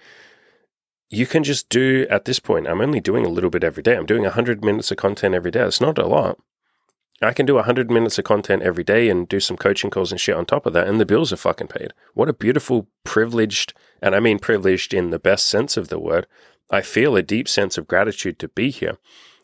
you 1.11 1.27
can 1.27 1.45
just 1.45 1.69
do 1.69 2.07
at 2.11 2.25
this 2.25 2.41
point. 2.41 2.67
I'm 2.67 2.81
only 2.81 3.01
doing 3.01 3.25
a 3.25 3.31
little 3.31 3.51
bit 3.51 3.65
every 3.65 3.83
day. 3.83 3.97
I'm 3.97 4.07
doing 4.07 4.23
100 4.23 4.65
minutes 4.65 4.91
of 4.91 4.97
content 4.97 5.35
every 5.35 5.51
day. 5.51 5.63
It's 5.63 5.81
not 5.81 5.99
a 5.99 6.07
lot. 6.07 6.39
I 7.23 7.33
can 7.33 7.47
do 7.47 7.55
100 7.55 7.91
minutes 7.91 8.19
of 8.19 8.25
content 8.25 8.63
every 8.63 8.85
day 8.85 9.09
and 9.09 9.29
do 9.29 9.41
some 9.41 9.57
coaching 9.57 9.91
calls 9.91 10.11
and 10.11 10.21
shit 10.21 10.37
on 10.37 10.47
top 10.47 10.67
of 10.67 10.73
that, 10.73 10.89
and 10.89 11.01
the 11.01 11.07
bills 11.07 11.33
are 11.33 11.37
fucking 11.37 11.69
paid. 11.69 11.93
What 12.13 12.29
a 12.29 12.35
beautiful, 12.35 12.89
privileged, 13.05 13.73
and 14.03 14.15
I 14.15 14.21
mean 14.21 14.39
privileged 14.39 14.93
in 14.93 15.11
the 15.11 15.19
best 15.19 15.47
sense 15.47 15.77
of 15.77 15.89
the 15.89 15.99
word. 15.99 16.27
I 16.71 16.83
feel 16.83 17.17
a 17.17 17.23
deep 17.23 17.49
sense 17.49 17.79
of 17.79 17.87
gratitude 17.87 18.39
to 18.41 18.49
be 18.49 18.71
here. 18.71 18.99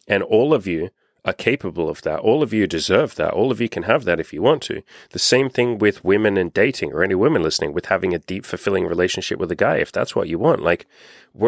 And 0.08 0.22
all 0.22 0.52
of 0.52 0.66
you 0.66 0.90
are 1.24 1.32
capable 1.32 1.88
of 1.88 2.02
that. 2.02 2.20
All 2.20 2.42
of 2.42 2.52
you 2.52 2.66
deserve 2.66 3.14
that. 3.16 3.32
All 3.32 3.50
of 3.50 3.60
you 3.60 3.68
can 3.68 3.84
have 3.84 4.04
that 4.04 4.20
if 4.20 4.32
you 4.32 4.42
want 4.42 4.62
to. 4.62 4.82
The 5.10 5.18
same 5.18 5.50
thing 5.50 5.78
with 5.78 6.04
women 6.04 6.36
and 6.36 6.52
dating, 6.52 6.92
or 6.92 7.02
any 7.02 7.14
women 7.14 7.42
listening, 7.42 7.72
with 7.72 7.86
having 7.86 8.14
a 8.14 8.18
deep, 8.18 8.44
fulfilling 8.44 8.86
relationship 8.86 9.38
with 9.38 9.50
a 9.50 9.56
guy, 9.56 9.76
if 9.76 9.92
that's 9.92 10.16
what 10.16 10.28
you 10.28 10.38
want. 10.38 10.62
Like, 10.62 10.86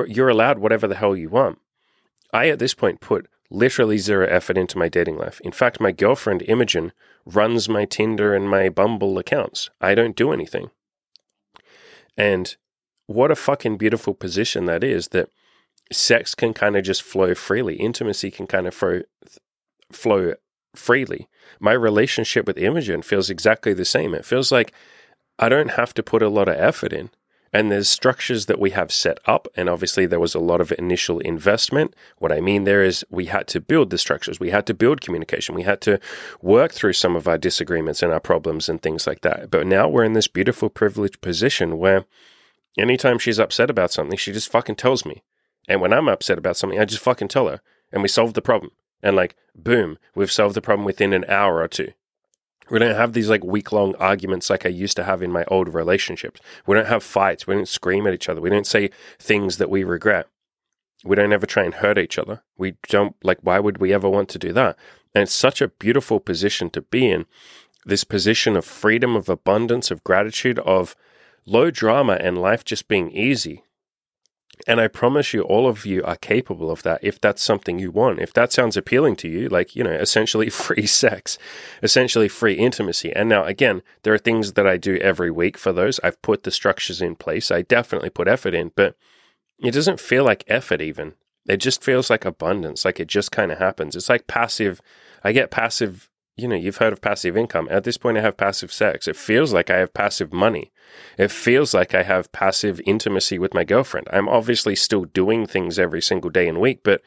you're 0.06 0.28
allowed 0.28 0.58
whatever 0.58 0.86
the 0.86 0.96
hell 0.96 1.16
you 1.16 1.28
want. 1.28 1.58
I, 2.32 2.48
at 2.48 2.58
this 2.58 2.74
point, 2.74 3.00
put 3.00 3.28
literally 3.50 3.98
zero 3.98 4.26
effort 4.26 4.56
into 4.56 4.78
my 4.78 4.88
dating 4.88 5.18
life. 5.18 5.40
In 5.42 5.52
fact, 5.52 5.80
my 5.80 5.92
girlfriend, 5.92 6.42
Imogen, 6.42 6.92
runs 7.26 7.68
my 7.68 7.84
Tinder 7.84 8.34
and 8.34 8.48
my 8.48 8.68
Bumble 8.68 9.18
accounts. 9.18 9.70
I 9.80 9.94
don't 9.94 10.16
do 10.16 10.32
anything. 10.32 10.70
And 12.16 12.56
what 13.06 13.30
a 13.30 13.36
fucking 13.36 13.76
beautiful 13.76 14.14
position 14.14 14.64
that 14.66 14.82
is 14.82 15.08
that 15.08 15.28
sex 15.90 16.34
can 16.34 16.54
kind 16.54 16.76
of 16.76 16.84
just 16.84 17.02
flow 17.02 17.34
freely, 17.34 17.76
intimacy 17.76 18.30
can 18.30 18.46
kind 18.46 18.66
of 18.66 18.74
flow, 18.74 19.02
flow 19.96 20.34
freely. 20.74 21.28
My 21.60 21.72
relationship 21.72 22.46
with 22.46 22.58
Imogen 22.58 23.02
feels 23.02 23.30
exactly 23.30 23.72
the 23.74 23.84
same. 23.84 24.14
It 24.14 24.24
feels 24.24 24.50
like 24.50 24.72
I 25.38 25.48
don't 25.48 25.72
have 25.72 25.94
to 25.94 26.02
put 26.02 26.22
a 26.22 26.28
lot 26.28 26.48
of 26.48 26.56
effort 26.56 26.92
in. 26.92 27.10
And 27.54 27.70
there's 27.70 27.88
structures 27.88 28.46
that 28.46 28.58
we 28.58 28.70
have 28.70 28.90
set 28.90 29.18
up. 29.26 29.46
And 29.54 29.68
obviously, 29.68 30.06
there 30.06 30.20
was 30.20 30.34
a 30.34 30.40
lot 30.40 30.62
of 30.62 30.72
initial 30.78 31.18
investment. 31.20 31.94
What 32.16 32.32
I 32.32 32.40
mean 32.40 32.64
there 32.64 32.82
is 32.82 33.04
we 33.10 33.26
had 33.26 33.46
to 33.48 33.60
build 33.60 33.90
the 33.90 33.98
structures, 33.98 34.40
we 34.40 34.50
had 34.50 34.66
to 34.66 34.74
build 34.74 35.02
communication, 35.02 35.54
we 35.54 35.64
had 35.64 35.82
to 35.82 36.00
work 36.40 36.72
through 36.72 36.94
some 36.94 37.14
of 37.14 37.28
our 37.28 37.36
disagreements 37.36 38.02
and 38.02 38.10
our 38.10 38.20
problems 38.20 38.70
and 38.70 38.80
things 38.80 39.06
like 39.06 39.20
that. 39.20 39.50
But 39.50 39.66
now 39.66 39.86
we're 39.86 40.04
in 40.04 40.14
this 40.14 40.28
beautiful, 40.28 40.70
privileged 40.70 41.20
position 41.20 41.76
where 41.76 42.06
anytime 42.78 43.18
she's 43.18 43.38
upset 43.38 43.68
about 43.68 43.92
something, 43.92 44.16
she 44.16 44.32
just 44.32 44.50
fucking 44.50 44.76
tells 44.76 45.04
me. 45.04 45.22
And 45.68 45.82
when 45.82 45.92
I'm 45.92 46.08
upset 46.08 46.38
about 46.38 46.56
something, 46.56 46.80
I 46.80 46.86
just 46.86 47.02
fucking 47.02 47.28
tell 47.28 47.48
her. 47.48 47.60
And 47.92 48.00
we 48.00 48.08
solve 48.08 48.32
the 48.32 48.40
problem. 48.40 48.72
And 49.02 49.16
like, 49.16 49.36
boom, 49.54 49.98
we've 50.14 50.30
solved 50.30 50.54
the 50.54 50.62
problem 50.62 50.84
within 50.84 51.12
an 51.12 51.24
hour 51.28 51.60
or 51.60 51.68
two. 51.68 51.92
We 52.70 52.78
don't 52.78 52.96
have 52.96 53.12
these 53.12 53.28
like 53.28 53.44
week 53.44 53.72
long 53.72 53.94
arguments 53.96 54.48
like 54.48 54.64
I 54.64 54.70
used 54.70 54.96
to 54.96 55.04
have 55.04 55.22
in 55.22 55.32
my 55.32 55.44
old 55.48 55.74
relationships. 55.74 56.40
We 56.66 56.76
don't 56.76 56.86
have 56.86 57.02
fights. 57.02 57.46
We 57.46 57.54
don't 57.54 57.68
scream 57.68 58.06
at 58.06 58.14
each 58.14 58.28
other. 58.28 58.40
We 58.40 58.50
don't 58.50 58.66
say 58.66 58.90
things 59.18 59.58
that 59.58 59.68
we 59.68 59.84
regret. 59.84 60.28
We 61.04 61.16
don't 61.16 61.32
ever 61.32 61.46
try 61.46 61.64
and 61.64 61.74
hurt 61.74 61.98
each 61.98 62.18
other. 62.18 62.42
We 62.56 62.74
don't 62.88 63.16
like, 63.24 63.38
why 63.42 63.58
would 63.58 63.78
we 63.78 63.92
ever 63.92 64.08
want 64.08 64.28
to 64.30 64.38
do 64.38 64.52
that? 64.52 64.78
And 65.14 65.22
it's 65.22 65.34
such 65.34 65.60
a 65.60 65.68
beautiful 65.68 66.20
position 66.20 66.70
to 66.70 66.80
be 66.80 67.10
in 67.10 67.26
this 67.84 68.04
position 68.04 68.56
of 68.56 68.64
freedom, 68.64 69.16
of 69.16 69.28
abundance, 69.28 69.90
of 69.90 70.04
gratitude, 70.04 70.58
of 70.60 70.94
low 71.44 71.70
drama 71.70 72.14
and 72.14 72.38
life 72.38 72.64
just 72.64 72.88
being 72.88 73.10
easy. 73.10 73.64
And 74.66 74.80
I 74.80 74.88
promise 74.88 75.32
you, 75.32 75.42
all 75.42 75.66
of 75.66 75.84
you 75.84 76.02
are 76.04 76.16
capable 76.16 76.70
of 76.70 76.82
that 76.82 77.00
if 77.02 77.20
that's 77.20 77.42
something 77.42 77.78
you 77.78 77.90
want. 77.90 78.20
If 78.20 78.32
that 78.34 78.52
sounds 78.52 78.76
appealing 78.76 79.16
to 79.16 79.28
you, 79.28 79.48
like, 79.48 79.74
you 79.74 79.82
know, 79.82 79.92
essentially 79.92 80.50
free 80.50 80.86
sex, 80.86 81.38
essentially 81.82 82.28
free 82.28 82.54
intimacy. 82.54 83.12
And 83.12 83.28
now, 83.28 83.44
again, 83.44 83.82
there 84.02 84.14
are 84.14 84.18
things 84.18 84.52
that 84.52 84.66
I 84.66 84.76
do 84.76 84.96
every 84.98 85.30
week 85.30 85.58
for 85.58 85.72
those. 85.72 85.98
I've 86.04 86.20
put 86.22 86.44
the 86.44 86.50
structures 86.50 87.02
in 87.02 87.16
place. 87.16 87.50
I 87.50 87.62
definitely 87.62 88.10
put 88.10 88.28
effort 88.28 88.54
in, 88.54 88.72
but 88.76 88.96
it 89.58 89.72
doesn't 89.72 90.00
feel 90.00 90.24
like 90.24 90.44
effort 90.46 90.80
even. 90.80 91.14
It 91.48 91.56
just 91.56 91.82
feels 91.82 92.08
like 92.08 92.24
abundance, 92.24 92.84
like 92.84 93.00
it 93.00 93.08
just 93.08 93.32
kind 93.32 93.50
of 93.50 93.58
happens. 93.58 93.96
It's 93.96 94.08
like 94.08 94.28
passive. 94.28 94.80
I 95.24 95.32
get 95.32 95.50
passive 95.50 96.08
you 96.36 96.48
know, 96.48 96.56
you've 96.56 96.78
heard 96.78 96.92
of 96.92 97.00
passive 97.00 97.36
income. 97.36 97.68
At 97.70 97.84
this 97.84 97.98
point, 97.98 98.16
I 98.16 98.22
have 98.22 98.36
passive 98.36 98.72
sex. 98.72 99.06
It 99.06 99.16
feels 99.16 99.52
like 99.52 99.70
I 99.70 99.78
have 99.78 99.92
passive 99.92 100.32
money. 100.32 100.72
It 101.18 101.30
feels 101.30 101.74
like 101.74 101.94
I 101.94 102.02
have 102.02 102.32
passive 102.32 102.80
intimacy 102.86 103.38
with 103.38 103.54
my 103.54 103.64
girlfriend. 103.64 104.08
I'm 104.12 104.28
obviously 104.28 104.74
still 104.74 105.04
doing 105.04 105.46
things 105.46 105.78
every 105.78 106.00
single 106.00 106.30
day 106.30 106.48
and 106.48 106.58
week, 106.58 106.80
but 106.82 107.02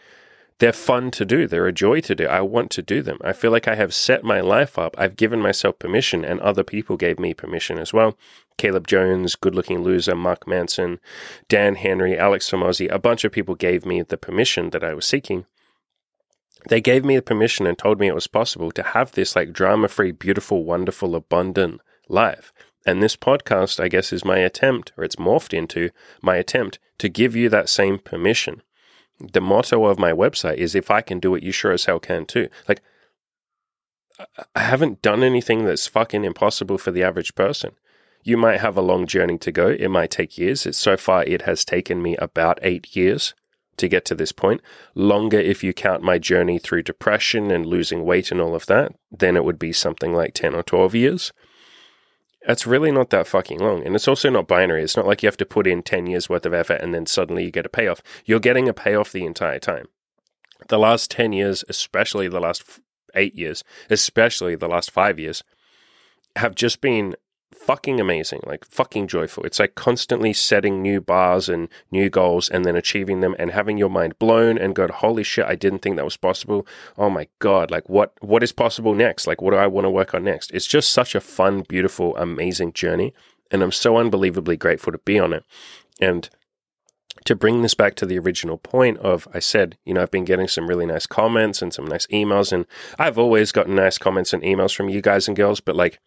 they're 0.59 0.71
fun 0.71 1.11
to 1.11 1.25
do. 1.25 1.47
They're 1.47 1.67
a 1.67 1.73
joy 1.73 2.01
to 2.01 2.15
do. 2.15 2.27
I 2.27 2.41
want 2.41 2.69
to 2.71 2.81
do 2.81 3.01
them. 3.01 3.17
I 3.23 3.33
feel 3.33 3.51
like 3.51 3.67
I 3.67 3.75
have 3.75 3.93
set 3.93 4.23
my 4.23 4.41
life 4.41 4.77
up. 4.77 4.95
I've 4.97 5.17
given 5.17 5.41
myself 5.41 5.79
permission, 5.79 6.23
and 6.23 6.39
other 6.39 6.63
people 6.63 6.95
gave 6.95 7.19
me 7.19 7.33
permission 7.33 7.77
as 7.77 7.91
well. 7.91 8.17
Caleb 8.57 8.87
Jones, 8.87 9.35
Good 9.35 9.55
Looking 9.55 9.83
Loser, 9.83 10.15
Mark 10.15 10.47
Manson, 10.47 10.99
Dan 11.49 11.75
Henry, 11.75 12.17
Alex 12.17 12.49
Hormozi, 12.49 12.89
a 12.89 12.99
bunch 12.99 13.25
of 13.25 13.31
people 13.31 13.55
gave 13.55 13.85
me 13.85 14.01
the 14.01 14.17
permission 14.17 14.69
that 14.69 14.83
I 14.83 14.93
was 14.93 15.05
seeking 15.05 15.45
they 16.67 16.81
gave 16.81 17.05
me 17.05 17.15
the 17.15 17.21
permission 17.21 17.67
and 17.67 17.77
told 17.77 17.99
me 17.99 18.07
it 18.07 18.15
was 18.15 18.27
possible 18.27 18.71
to 18.71 18.83
have 18.83 19.11
this 19.11 19.35
like 19.35 19.53
drama 19.53 19.87
free, 19.87 20.11
beautiful, 20.11 20.63
wonderful, 20.63 21.15
abundant 21.15 21.81
life. 22.07 22.51
And 22.85 23.01
this 23.01 23.15
podcast, 23.15 23.83
I 23.83 23.87
guess, 23.87 24.13
is 24.13 24.23
my 24.23 24.37
attempt, 24.37 24.91
or 24.95 25.03
it's 25.03 25.15
morphed 25.15 25.57
into 25.57 25.89
my 26.21 26.35
attempt 26.35 26.77
to 26.99 27.09
give 27.09 27.35
you 27.35 27.49
that 27.49 27.69
same 27.69 27.97
permission. 27.97 28.61
The 29.19 29.41
motto 29.41 29.85
of 29.85 29.97
my 29.97 30.11
website 30.11 30.57
is 30.57 30.75
if 30.75 30.91
I 30.91 31.01
can 31.01 31.19
do 31.19 31.35
it, 31.35 31.43
you 31.43 31.51
sure 31.51 31.71
as 31.71 31.85
hell 31.85 31.99
can 31.99 32.25
too. 32.25 32.49
Like, 32.67 32.81
I 34.55 34.61
haven't 34.61 35.01
done 35.01 35.23
anything 35.23 35.65
that's 35.65 35.87
fucking 35.87 36.23
impossible 36.23 36.77
for 36.77 36.91
the 36.91 37.03
average 37.03 37.33
person. 37.35 37.71
You 38.23 38.37
might 38.37 38.59
have 38.59 38.77
a 38.77 38.81
long 38.81 39.07
journey 39.07 39.37
to 39.39 39.51
go. 39.51 39.67
It 39.67 39.89
might 39.89 40.11
take 40.11 40.37
years. 40.37 40.65
It's 40.65 40.77
so 40.77 40.95
far, 40.95 41.23
it 41.23 41.43
has 41.43 41.65
taken 41.65 42.01
me 42.01 42.15
about 42.17 42.59
eight 42.61 42.95
years 42.95 43.33
to 43.77 43.87
get 43.87 44.05
to 44.05 44.15
this 44.15 44.31
point. 44.31 44.61
Longer 44.93 45.39
if 45.39 45.63
you 45.63 45.73
count 45.73 46.03
my 46.03 46.17
journey 46.17 46.59
through 46.59 46.83
depression 46.83 47.51
and 47.51 47.65
losing 47.65 48.05
weight 48.05 48.31
and 48.31 48.41
all 48.41 48.55
of 48.55 48.65
that, 48.67 48.93
then 49.11 49.35
it 49.35 49.43
would 49.43 49.59
be 49.59 49.73
something 49.73 50.13
like 50.13 50.33
10 50.33 50.55
or 50.55 50.63
12 50.63 50.95
years. 50.95 51.33
That's 52.47 52.67
really 52.67 52.91
not 52.91 53.09
that 53.09 53.27
fucking 53.27 53.59
long. 53.59 53.85
And 53.85 53.95
it's 53.95 54.07
also 54.07 54.29
not 54.29 54.47
binary. 54.47 54.83
It's 54.83 54.97
not 54.97 55.07
like 55.07 55.23
you 55.23 55.27
have 55.27 55.37
to 55.37 55.45
put 55.45 55.65
in 55.65 55.81
10 55.81 56.07
years 56.07 56.29
worth 56.29 56.45
of 56.45 56.53
effort 56.53 56.81
and 56.81 56.93
then 56.93 57.05
suddenly 57.05 57.45
you 57.45 57.51
get 57.51 57.65
a 57.65 57.69
payoff. 57.69 58.01
You're 58.25 58.39
getting 58.39 58.69
a 58.69 58.73
payoff 58.73 59.11
the 59.11 59.25
entire 59.25 59.59
time. 59.59 59.87
The 60.69 60.79
last 60.79 61.11
10 61.11 61.33
years, 61.33 61.63
especially 61.67 62.27
the 62.27 62.39
last 62.39 62.79
eight 63.15 63.35
years, 63.35 63.63
especially 63.89 64.55
the 64.55 64.67
last 64.67 64.91
five 64.91 65.19
years, 65.19 65.43
have 66.35 66.55
just 66.55 66.81
been 66.81 67.15
fucking 67.65 67.99
amazing, 67.99 68.41
like 68.45 68.63
fucking 68.65 69.07
joyful. 69.07 69.43
It's 69.43 69.59
like 69.59 69.73
constantly 69.73 70.33
setting 70.33 70.83
new 70.83 71.01
bars 71.01 71.49
and 71.49 71.67
new 71.89 72.11
goals 72.11 72.47
and 72.47 72.63
then 72.63 72.75
achieving 72.75 73.21
them 73.21 73.35
and 73.39 73.49
having 73.49 73.79
your 73.79 73.89
mind 73.89 74.19
blown 74.19 74.59
and 74.59 74.75
go, 74.75 74.87
holy 74.87 75.23
shit, 75.23 75.45
I 75.45 75.55
didn't 75.55 75.79
think 75.79 75.95
that 75.95 76.05
was 76.05 76.15
possible. 76.15 76.67
Oh 76.95 77.09
my 77.09 77.27
God, 77.39 77.71
like 77.71 77.89
what 77.89 78.13
what 78.21 78.43
is 78.43 78.51
possible 78.51 78.93
next? 78.93 79.25
Like 79.25 79.41
what 79.41 79.51
do 79.51 79.57
I 79.57 79.65
want 79.65 79.85
to 79.85 79.89
work 79.89 80.13
on 80.13 80.23
next? 80.23 80.51
It's 80.51 80.67
just 80.67 80.91
such 80.91 81.15
a 81.15 81.19
fun, 81.19 81.63
beautiful, 81.67 82.15
amazing 82.17 82.73
journey. 82.73 83.15
And 83.49 83.63
I'm 83.63 83.71
so 83.71 83.97
unbelievably 83.97 84.57
grateful 84.57 84.91
to 84.91 84.99
be 84.99 85.17
on 85.17 85.33
it. 85.33 85.43
And 85.99 86.29
to 87.25 87.35
bring 87.35 87.63
this 87.63 87.73
back 87.73 87.95
to 87.95 88.05
the 88.05 88.19
original 88.19 88.59
point 88.59 88.99
of 88.99 89.27
I 89.33 89.39
said, 89.39 89.75
you 89.85 89.95
know, 89.95 90.03
I've 90.03 90.11
been 90.11 90.25
getting 90.25 90.47
some 90.47 90.67
really 90.67 90.85
nice 90.85 91.07
comments 91.07 91.63
and 91.63 91.73
some 91.73 91.87
nice 91.87 92.05
emails, 92.07 92.51
and 92.51 92.67
I've 92.99 93.17
always 93.17 93.51
gotten 93.51 93.73
nice 93.73 93.97
comments 93.97 94.33
and 94.33 94.43
emails 94.43 94.75
from 94.75 94.89
you 94.89 95.01
guys 95.01 95.27
and 95.27 95.35
girls, 95.35 95.61
but 95.61 95.75
like 95.75 95.99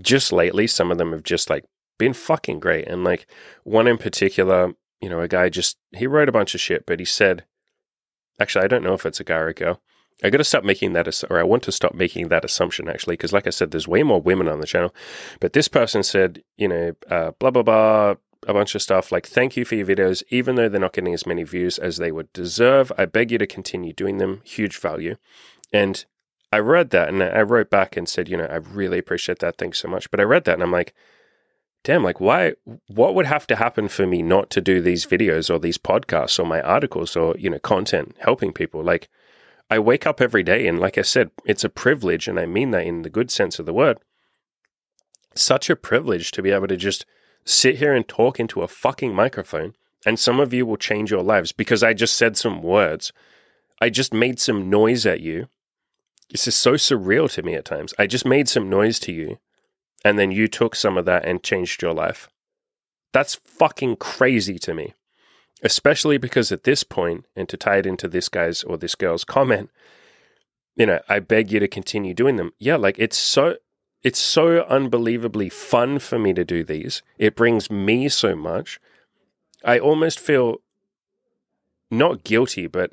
just 0.00 0.32
lately, 0.32 0.66
some 0.66 0.90
of 0.90 0.98
them 0.98 1.12
have 1.12 1.22
just 1.22 1.50
like 1.50 1.64
been 1.98 2.12
fucking 2.12 2.60
great. 2.60 2.86
And 2.88 3.04
like 3.04 3.26
one 3.64 3.86
in 3.86 3.98
particular, 3.98 4.72
you 5.00 5.08
know, 5.08 5.20
a 5.20 5.28
guy 5.28 5.48
just, 5.48 5.76
he 5.92 6.06
wrote 6.06 6.28
a 6.28 6.32
bunch 6.32 6.54
of 6.54 6.60
shit, 6.60 6.86
but 6.86 6.98
he 6.98 7.04
said, 7.04 7.44
actually, 8.38 8.64
I 8.64 8.68
don't 8.68 8.84
know 8.84 8.94
if 8.94 9.06
it's 9.06 9.20
a 9.20 9.24
guy 9.24 9.36
or 9.36 9.48
a 9.48 9.54
girl. 9.54 9.80
I 10.22 10.30
got 10.30 10.38
to 10.38 10.44
stop 10.44 10.64
making 10.64 10.94
that, 10.94 11.24
or 11.30 11.38
I 11.38 11.44
want 11.44 11.62
to 11.64 11.72
stop 11.72 11.94
making 11.94 12.28
that 12.28 12.44
assumption 12.44 12.88
actually, 12.88 13.14
because 13.14 13.32
like 13.32 13.46
I 13.46 13.50
said, 13.50 13.70
there's 13.70 13.86
way 13.86 14.02
more 14.02 14.20
women 14.20 14.48
on 14.48 14.60
the 14.60 14.66
channel. 14.66 14.94
But 15.38 15.52
this 15.52 15.68
person 15.68 16.02
said, 16.02 16.42
you 16.56 16.66
know, 16.66 16.92
uh, 17.08 17.30
blah, 17.38 17.50
blah, 17.50 17.62
blah, 17.62 18.14
a 18.46 18.52
bunch 18.52 18.74
of 18.74 18.82
stuff 18.82 19.12
like, 19.12 19.26
thank 19.26 19.56
you 19.56 19.64
for 19.64 19.76
your 19.76 19.86
videos. 19.86 20.22
Even 20.30 20.56
though 20.56 20.68
they're 20.68 20.80
not 20.80 20.92
getting 20.92 21.14
as 21.14 21.26
many 21.26 21.44
views 21.44 21.78
as 21.78 21.98
they 21.98 22.10
would 22.10 22.32
deserve, 22.32 22.90
I 22.98 23.04
beg 23.04 23.30
you 23.30 23.38
to 23.38 23.46
continue 23.46 23.92
doing 23.92 24.18
them. 24.18 24.40
Huge 24.44 24.78
value. 24.78 25.16
And 25.72 26.04
I 26.50 26.58
read 26.58 26.90
that 26.90 27.08
and 27.08 27.22
I 27.22 27.42
wrote 27.42 27.68
back 27.68 27.96
and 27.96 28.08
said, 28.08 28.28
you 28.28 28.36
know, 28.36 28.46
I 28.46 28.56
really 28.56 28.98
appreciate 28.98 29.40
that. 29.40 29.58
Thanks 29.58 29.78
so 29.78 29.88
much. 29.88 30.10
But 30.10 30.20
I 30.20 30.24
read 30.24 30.44
that 30.44 30.54
and 30.54 30.62
I'm 30.62 30.72
like, 30.72 30.94
damn, 31.84 32.02
like, 32.02 32.20
why, 32.20 32.54
what 32.88 33.14
would 33.14 33.26
have 33.26 33.46
to 33.48 33.56
happen 33.56 33.88
for 33.88 34.06
me 34.06 34.22
not 34.22 34.50
to 34.50 34.60
do 34.60 34.80
these 34.80 35.06
videos 35.06 35.50
or 35.50 35.58
these 35.58 35.78
podcasts 35.78 36.38
or 36.38 36.46
my 36.46 36.60
articles 36.62 37.16
or, 37.16 37.36
you 37.38 37.50
know, 37.50 37.58
content 37.58 38.16
helping 38.20 38.52
people? 38.52 38.82
Like, 38.82 39.08
I 39.70 39.78
wake 39.78 40.06
up 40.06 40.20
every 40.20 40.42
day 40.42 40.66
and, 40.66 40.78
like 40.78 40.96
I 40.96 41.02
said, 41.02 41.30
it's 41.44 41.64
a 41.64 41.68
privilege. 41.68 42.28
And 42.28 42.40
I 42.40 42.46
mean 42.46 42.70
that 42.70 42.86
in 42.86 43.02
the 43.02 43.10
good 43.10 43.30
sense 43.30 43.58
of 43.58 43.66
the 43.66 43.74
word. 43.74 43.98
Such 45.34 45.68
a 45.68 45.76
privilege 45.76 46.30
to 46.32 46.42
be 46.42 46.50
able 46.50 46.68
to 46.68 46.76
just 46.76 47.04
sit 47.44 47.76
here 47.76 47.94
and 47.94 48.08
talk 48.08 48.40
into 48.40 48.62
a 48.62 48.68
fucking 48.68 49.14
microphone. 49.14 49.74
And 50.06 50.18
some 50.18 50.40
of 50.40 50.54
you 50.54 50.64
will 50.64 50.78
change 50.78 51.10
your 51.10 51.22
lives 51.22 51.52
because 51.52 51.82
I 51.82 51.92
just 51.92 52.16
said 52.16 52.38
some 52.38 52.62
words. 52.62 53.12
I 53.80 53.90
just 53.90 54.14
made 54.14 54.40
some 54.40 54.70
noise 54.70 55.04
at 55.04 55.20
you 55.20 55.48
this 56.30 56.46
is 56.46 56.54
so 56.54 56.74
surreal 56.74 57.30
to 57.32 57.42
me 57.42 57.54
at 57.54 57.64
times. 57.64 57.94
I 57.98 58.06
just 58.06 58.26
made 58.26 58.48
some 58.48 58.68
noise 58.68 58.98
to 59.00 59.12
you, 59.12 59.38
and 60.04 60.18
then 60.18 60.30
you 60.30 60.48
took 60.48 60.74
some 60.74 60.98
of 60.98 61.04
that 61.06 61.24
and 61.24 61.42
changed 61.42 61.82
your 61.82 61.94
life. 61.94 62.28
That's 63.12 63.36
fucking 63.36 63.96
crazy 63.96 64.58
to 64.60 64.74
me. 64.74 64.94
Especially 65.62 66.18
because 66.18 66.52
at 66.52 66.62
this 66.62 66.84
point, 66.84 67.24
and 67.34 67.48
to 67.48 67.56
tie 67.56 67.78
it 67.78 67.86
into 67.86 68.06
this 68.06 68.28
guy's 68.28 68.62
or 68.62 68.76
this 68.76 68.94
girl's 68.94 69.24
comment, 69.24 69.70
you 70.76 70.86
know, 70.86 71.00
I 71.08 71.18
beg 71.18 71.50
you 71.50 71.58
to 71.58 71.66
continue 71.66 72.14
doing 72.14 72.36
them. 72.36 72.52
Yeah, 72.58 72.76
like 72.76 72.96
it's 72.98 73.18
so 73.18 73.56
it's 74.04 74.20
so 74.20 74.62
unbelievably 74.62 75.48
fun 75.48 75.98
for 75.98 76.18
me 76.18 76.32
to 76.34 76.44
do 76.44 76.62
these. 76.62 77.02
It 77.18 77.34
brings 77.34 77.68
me 77.70 78.08
so 78.08 78.36
much. 78.36 78.78
I 79.64 79.80
almost 79.80 80.20
feel 80.20 80.58
not 81.90 82.22
guilty, 82.22 82.68
but 82.68 82.92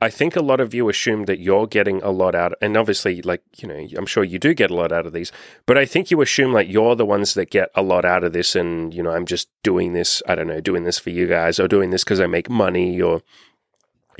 I 0.00 0.10
think 0.10 0.36
a 0.36 0.42
lot 0.42 0.60
of 0.60 0.74
you 0.74 0.88
assume 0.88 1.24
that 1.24 1.40
you're 1.40 1.66
getting 1.66 2.00
a 2.02 2.10
lot 2.10 2.34
out, 2.34 2.54
and 2.60 2.76
obviously, 2.76 3.20
like, 3.22 3.42
you 3.56 3.66
know, 3.66 3.86
I'm 3.96 4.06
sure 4.06 4.22
you 4.22 4.38
do 4.38 4.54
get 4.54 4.70
a 4.70 4.74
lot 4.74 4.92
out 4.92 5.06
of 5.06 5.12
these, 5.12 5.32
but 5.66 5.76
I 5.76 5.84
think 5.86 6.10
you 6.10 6.20
assume 6.20 6.52
like 6.52 6.68
you're 6.68 6.94
the 6.94 7.04
ones 7.04 7.34
that 7.34 7.50
get 7.50 7.70
a 7.74 7.82
lot 7.82 8.04
out 8.04 8.22
of 8.22 8.32
this, 8.32 8.54
and, 8.54 8.94
you 8.94 9.02
know, 9.02 9.10
I'm 9.10 9.26
just 9.26 9.48
doing 9.64 9.94
this, 9.94 10.22
I 10.28 10.36
don't 10.36 10.46
know, 10.46 10.60
doing 10.60 10.84
this 10.84 10.98
for 11.00 11.10
you 11.10 11.26
guys, 11.26 11.58
or 11.58 11.66
doing 11.66 11.90
this 11.90 12.04
because 12.04 12.20
I 12.20 12.26
make 12.26 12.48
money, 12.48 13.00
or 13.02 13.22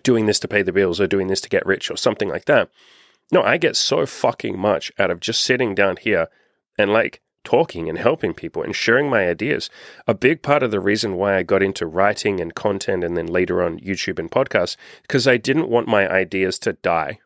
doing 0.03 0.27
this 0.27 0.41
to 0.41 0.49
pay 0.49 0.63
the 0.63 0.73
bills 0.73 1.01
or 1.01 1.07
doing 1.07 1.27
this 1.27 1.41
to 1.43 1.49
get 1.49 1.67
rich 1.67 1.91
or 1.91 1.97
something 1.97 2.29
like 2.29 2.45
that. 2.47 2.71
No, 3.33 3.43
I 3.43 3.57
get 3.57 3.77
so 3.77 4.07
fucking 4.07 4.59
much 4.59 4.93
out 4.99 5.11
of 5.11 5.21
just 5.21 5.43
sitting 5.43 5.75
down 5.75 5.97
here 5.97 6.29
and 6.79 6.93
like 6.93 7.21
talking 7.49 7.89
and 7.89 7.97
helping 7.97 8.35
people 8.35 8.63
and 8.63 8.77
sharing 8.77 9.09
my 9.09 9.27
ideas. 9.27 9.71
A 10.07 10.13
big 10.13 10.43
part 10.43 10.63
of 10.63 10.71
the 10.71 10.81
reason 10.81 11.17
why 11.17 11.35
I 11.35 11.43
got 11.43 11.63
into 11.63 11.87
writing 11.87 12.41
and 12.41 12.55
content 12.55 13.03
and 13.03 13.17
then 13.17 13.27
later 13.27 13.63
on 13.63 13.81
YouTube 13.81 14.19
and 14.19 14.31
podcasts, 14.31 14.77
because 15.01 15.27
I 15.27 15.39
didn't 15.39 15.71
want 15.71 15.89
my 15.89 16.07
ideas 16.07 16.59
to 16.59 16.75
die. 16.75 17.21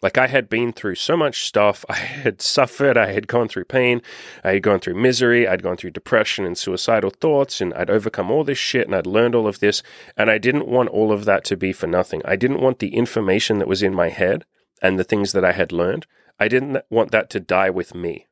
Like 0.00 0.16
I 0.16 0.28
had 0.28 0.48
been 0.48 0.72
through 0.72 0.94
so 0.94 1.18
much 1.18 1.44
stuff. 1.44 1.84
I 1.90 1.96
had 1.96 2.40
suffered. 2.40 2.96
I 2.96 3.12
had 3.12 3.28
gone 3.28 3.48
through 3.48 3.66
pain. 3.66 4.00
I 4.42 4.52
had 4.52 4.62
gone 4.62 4.80
through 4.80 4.94
misery. 4.94 5.46
I'd 5.46 5.62
gone 5.62 5.76
through 5.76 5.90
depression 5.90 6.46
and 6.46 6.56
suicidal 6.56 7.10
thoughts, 7.10 7.60
and 7.60 7.74
I'd 7.74 7.90
overcome 7.90 8.30
all 8.30 8.42
this 8.42 8.56
shit 8.56 8.86
and 8.86 8.96
I'd 8.96 9.06
learned 9.06 9.34
all 9.34 9.46
of 9.46 9.60
this. 9.60 9.82
And 10.16 10.30
I 10.30 10.38
didn't 10.38 10.66
want 10.66 10.88
all 10.88 11.12
of 11.12 11.26
that 11.26 11.44
to 11.44 11.58
be 11.58 11.74
for 11.74 11.86
nothing. 11.86 12.22
I 12.24 12.36
didn't 12.36 12.62
want 12.62 12.78
the 12.78 12.94
information 12.94 13.58
that 13.58 13.68
was 13.68 13.82
in 13.82 13.94
my 13.94 14.08
head 14.08 14.46
and 14.80 14.98
the 14.98 15.04
things 15.04 15.32
that 15.32 15.44
I 15.44 15.52
had 15.52 15.72
learned. 15.72 16.06
I 16.38 16.48
didn't 16.48 16.78
want 16.88 17.10
that 17.10 17.28
to 17.30 17.40
die 17.40 17.68
with 17.68 17.94
me. 17.94 18.26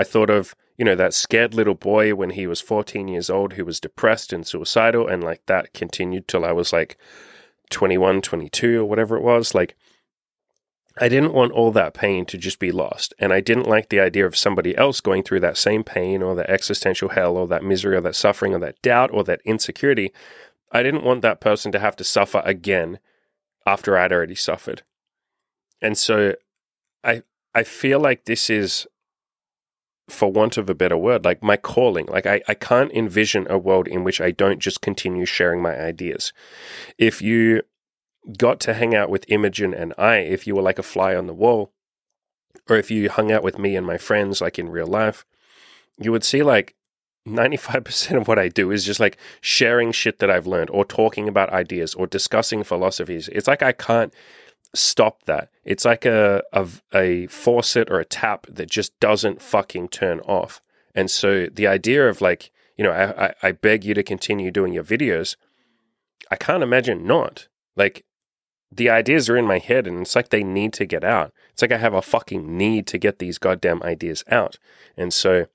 I 0.00 0.04
thought 0.04 0.30
of, 0.30 0.54
you 0.78 0.84
know, 0.86 0.94
that 0.94 1.12
scared 1.12 1.52
little 1.52 1.74
boy 1.74 2.14
when 2.14 2.30
he 2.30 2.46
was 2.46 2.62
14 2.62 3.06
years 3.06 3.28
old 3.28 3.52
who 3.52 3.66
was 3.66 3.80
depressed 3.80 4.32
and 4.32 4.46
suicidal, 4.46 5.06
and 5.06 5.22
like 5.22 5.44
that 5.44 5.74
continued 5.74 6.26
till 6.26 6.42
I 6.42 6.52
was 6.52 6.72
like 6.72 6.96
21, 7.68 8.22
22, 8.22 8.80
or 8.80 8.86
whatever 8.86 9.14
it 9.18 9.22
was. 9.22 9.54
Like, 9.54 9.76
I 10.98 11.10
didn't 11.10 11.34
want 11.34 11.52
all 11.52 11.70
that 11.72 11.92
pain 11.92 12.24
to 12.26 12.38
just 12.38 12.58
be 12.58 12.72
lost. 12.72 13.12
And 13.18 13.30
I 13.30 13.40
didn't 13.40 13.68
like 13.68 13.90
the 13.90 14.00
idea 14.00 14.24
of 14.24 14.38
somebody 14.38 14.74
else 14.74 15.02
going 15.02 15.22
through 15.22 15.40
that 15.40 15.58
same 15.58 15.84
pain 15.84 16.22
or 16.22 16.34
that 16.34 16.48
existential 16.48 17.10
hell 17.10 17.36
or 17.36 17.46
that 17.48 17.62
misery 17.62 17.94
or 17.94 18.00
that 18.00 18.16
suffering 18.16 18.54
or 18.54 18.58
that 18.60 18.80
doubt 18.80 19.10
or 19.12 19.22
that 19.24 19.42
insecurity. 19.44 20.14
I 20.72 20.82
didn't 20.82 21.04
want 21.04 21.20
that 21.20 21.42
person 21.42 21.72
to 21.72 21.78
have 21.78 21.96
to 21.96 22.04
suffer 22.04 22.40
again 22.46 23.00
after 23.66 23.98
I'd 23.98 24.12
already 24.12 24.34
suffered. 24.34 24.82
And 25.82 25.98
so 25.98 26.36
I 27.04 27.22
I 27.54 27.64
feel 27.64 28.00
like 28.00 28.24
this 28.24 28.48
is 28.48 28.86
for 30.10 30.30
want 30.30 30.56
of 30.56 30.68
a 30.68 30.74
better 30.74 30.96
word, 30.96 31.24
like 31.24 31.42
my 31.42 31.56
calling. 31.56 32.06
Like 32.06 32.26
I, 32.26 32.42
I 32.48 32.54
can't 32.54 32.92
envision 32.92 33.46
a 33.50 33.58
world 33.58 33.88
in 33.88 34.04
which 34.04 34.20
I 34.20 34.30
don't 34.30 34.58
just 34.58 34.80
continue 34.80 35.24
sharing 35.24 35.62
my 35.62 35.78
ideas. 35.78 36.32
If 36.98 37.22
you 37.22 37.62
got 38.36 38.60
to 38.60 38.74
hang 38.74 38.94
out 38.94 39.10
with 39.10 39.24
Imogen 39.28 39.72
and 39.74 39.94
I, 39.96 40.18
if 40.18 40.46
you 40.46 40.54
were 40.54 40.62
like 40.62 40.78
a 40.78 40.84
fly 40.84 41.14
on 41.14 41.26
the 41.26 41.34
wall, 41.34 41.72
or 42.68 42.76
if 42.76 42.90
you 42.90 43.08
hung 43.10 43.32
out 43.32 43.42
with 43.42 43.58
me 43.58 43.76
and 43.76 43.86
my 43.86 43.98
friends 43.98 44.40
like 44.40 44.58
in 44.58 44.68
real 44.68 44.86
life, 44.86 45.24
you 45.98 46.12
would 46.12 46.24
see 46.24 46.42
like 46.42 46.74
95% 47.26 48.20
of 48.20 48.28
what 48.28 48.38
I 48.38 48.48
do 48.48 48.70
is 48.70 48.84
just 48.84 49.00
like 49.00 49.18
sharing 49.40 49.92
shit 49.92 50.18
that 50.18 50.30
I've 50.30 50.46
learned 50.46 50.70
or 50.70 50.84
talking 50.84 51.28
about 51.28 51.52
ideas 51.52 51.94
or 51.94 52.06
discussing 52.06 52.64
philosophies. 52.64 53.28
It's 53.28 53.48
like 53.48 53.62
I 53.62 53.72
can't 53.72 54.12
stop 54.74 55.24
that. 55.24 55.50
It's 55.64 55.84
like 55.84 56.04
a, 56.04 56.42
a, 56.52 56.68
a 56.94 57.26
faucet 57.26 57.90
or 57.90 58.00
a 58.00 58.04
tap 58.04 58.46
that 58.48 58.70
just 58.70 58.98
doesn't 59.00 59.42
fucking 59.42 59.88
turn 59.88 60.20
off. 60.20 60.60
And 60.94 61.10
so 61.10 61.46
the 61.46 61.66
idea 61.66 62.08
of 62.08 62.20
like, 62.20 62.50
you 62.76 62.84
know, 62.84 62.92
I, 62.92 63.26
I, 63.26 63.34
I 63.42 63.52
beg 63.52 63.84
you 63.84 63.94
to 63.94 64.02
continue 64.02 64.50
doing 64.50 64.72
your 64.72 64.84
videos. 64.84 65.36
I 66.30 66.36
can't 66.36 66.62
imagine 66.62 67.06
not. 67.06 67.48
Like 67.76 68.04
the 68.72 68.90
ideas 68.90 69.28
are 69.28 69.36
in 69.36 69.46
my 69.46 69.58
head 69.58 69.86
and 69.86 70.02
it's 70.02 70.14
like 70.14 70.28
they 70.28 70.44
need 70.44 70.72
to 70.74 70.86
get 70.86 71.04
out. 71.04 71.32
It's 71.52 71.62
like 71.62 71.72
I 71.72 71.78
have 71.78 71.94
a 71.94 72.02
fucking 72.02 72.56
need 72.56 72.86
to 72.88 72.98
get 72.98 73.18
these 73.18 73.38
goddamn 73.38 73.82
ideas 73.82 74.24
out. 74.30 74.58
And 74.96 75.12
so, 75.12 75.46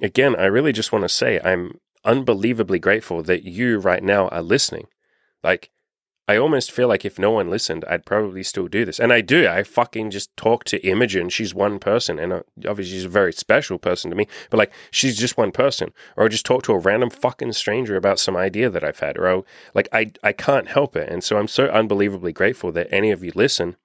again, 0.00 0.36
I 0.36 0.44
really 0.44 0.72
just 0.72 0.92
want 0.92 1.02
to 1.02 1.08
say 1.08 1.40
I'm 1.42 1.78
unbelievably 2.04 2.78
grateful 2.78 3.22
that 3.24 3.44
you 3.44 3.78
right 3.78 4.02
now 4.02 4.28
are 4.28 4.42
listening. 4.42 4.86
Like, 5.42 5.70
I 6.32 6.38
almost 6.38 6.72
feel 6.72 6.88
like 6.88 7.04
if 7.04 7.18
no 7.18 7.30
one 7.30 7.50
listened, 7.50 7.84
I'd 7.90 8.06
probably 8.06 8.42
still 8.42 8.66
do 8.66 8.86
this. 8.86 8.98
And 8.98 9.12
I 9.12 9.20
do. 9.20 9.46
I 9.46 9.62
fucking 9.64 10.10
just 10.10 10.34
talk 10.34 10.64
to 10.64 10.80
Imogen. 10.80 11.28
She's 11.28 11.54
one 11.54 11.78
person. 11.78 12.18
And 12.18 12.32
uh, 12.32 12.42
obviously, 12.66 12.94
she's 12.94 13.04
a 13.04 13.10
very 13.10 13.34
special 13.34 13.78
person 13.78 14.08
to 14.10 14.16
me. 14.16 14.26
But 14.48 14.56
like, 14.56 14.72
she's 14.90 15.18
just 15.18 15.36
one 15.36 15.52
person. 15.52 15.92
Or 16.16 16.24
I 16.24 16.28
just 16.28 16.46
talk 16.46 16.62
to 16.62 16.72
a 16.72 16.78
random 16.78 17.10
fucking 17.10 17.52
stranger 17.52 17.96
about 17.96 18.18
some 18.18 18.34
idea 18.34 18.70
that 18.70 18.82
I've 18.82 19.00
had. 19.00 19.18
Or 19.18 19.28
I'll, 19.28 19.46
like, 19.74 19.90
I, 19.92 20.12
I 20.22 20.32
can't 20.32 20.68
help 20.68 20.96
it. 20.96 21.10
And 21.10 21.22
so 21.22 21.36
I'm 21.36 21.48
so 21.48 21.66
unbelievably 21.66 22.32
grateful 22.32 22.72
that 22.72 22.88
any 22.90 23.10
of 23.10 23.22
you 23.22 23.32
listen. 23.34 23.76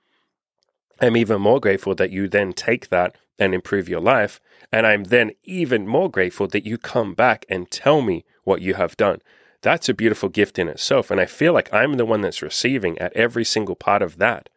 I'm 1.01 1.17
even 1.17 1.41
more 1.41 1.59
grateful 1.59 1.95
that 1.95 2.11
you 2.11 2.29
then 2.29 2.53
take 2.53 2.87
that 2.87 3.17
and 3.37 3.53
improve 3.53 3.89
your 3.89 3.99
life. 3.99 4.39
And 4.71 4.87
I'm 4.87 5.03
then 5.03 5.31
even 5.43 5.85
more 5.85 6.09
grateful 6.09 6.47
that 6.47 6.65
you 6.65 6.77
come 6.77 7.13
back 7.13 7.45
and 7.49 7.69
tell 7.69 8.01
me 8.01 8.23
what 8.45 8.61
you 8.61 8.75
have 8.75 8.95
done 8.95 9.19
that's 9.61 9.89
a 9.89 9.93
beautiful 9.93 10.29
gift 10.29 10.59
in 10.59 10.67
itself. 10.67 11.11
And 11.11 11.19
I 11.19 11.25
feel 11.25 11.53
like 11.53 11.73
I'm 11.73 11.93
the 11.93 12.05
one 12.05 12.21
that's 12.21 12.41
receiving 12.41 12.97
at 12.99 13.13
every 13.13 13.43
single 13.43 13.75
part 13.75 14.01
of 14.01 14.17
that. 14.17 14.49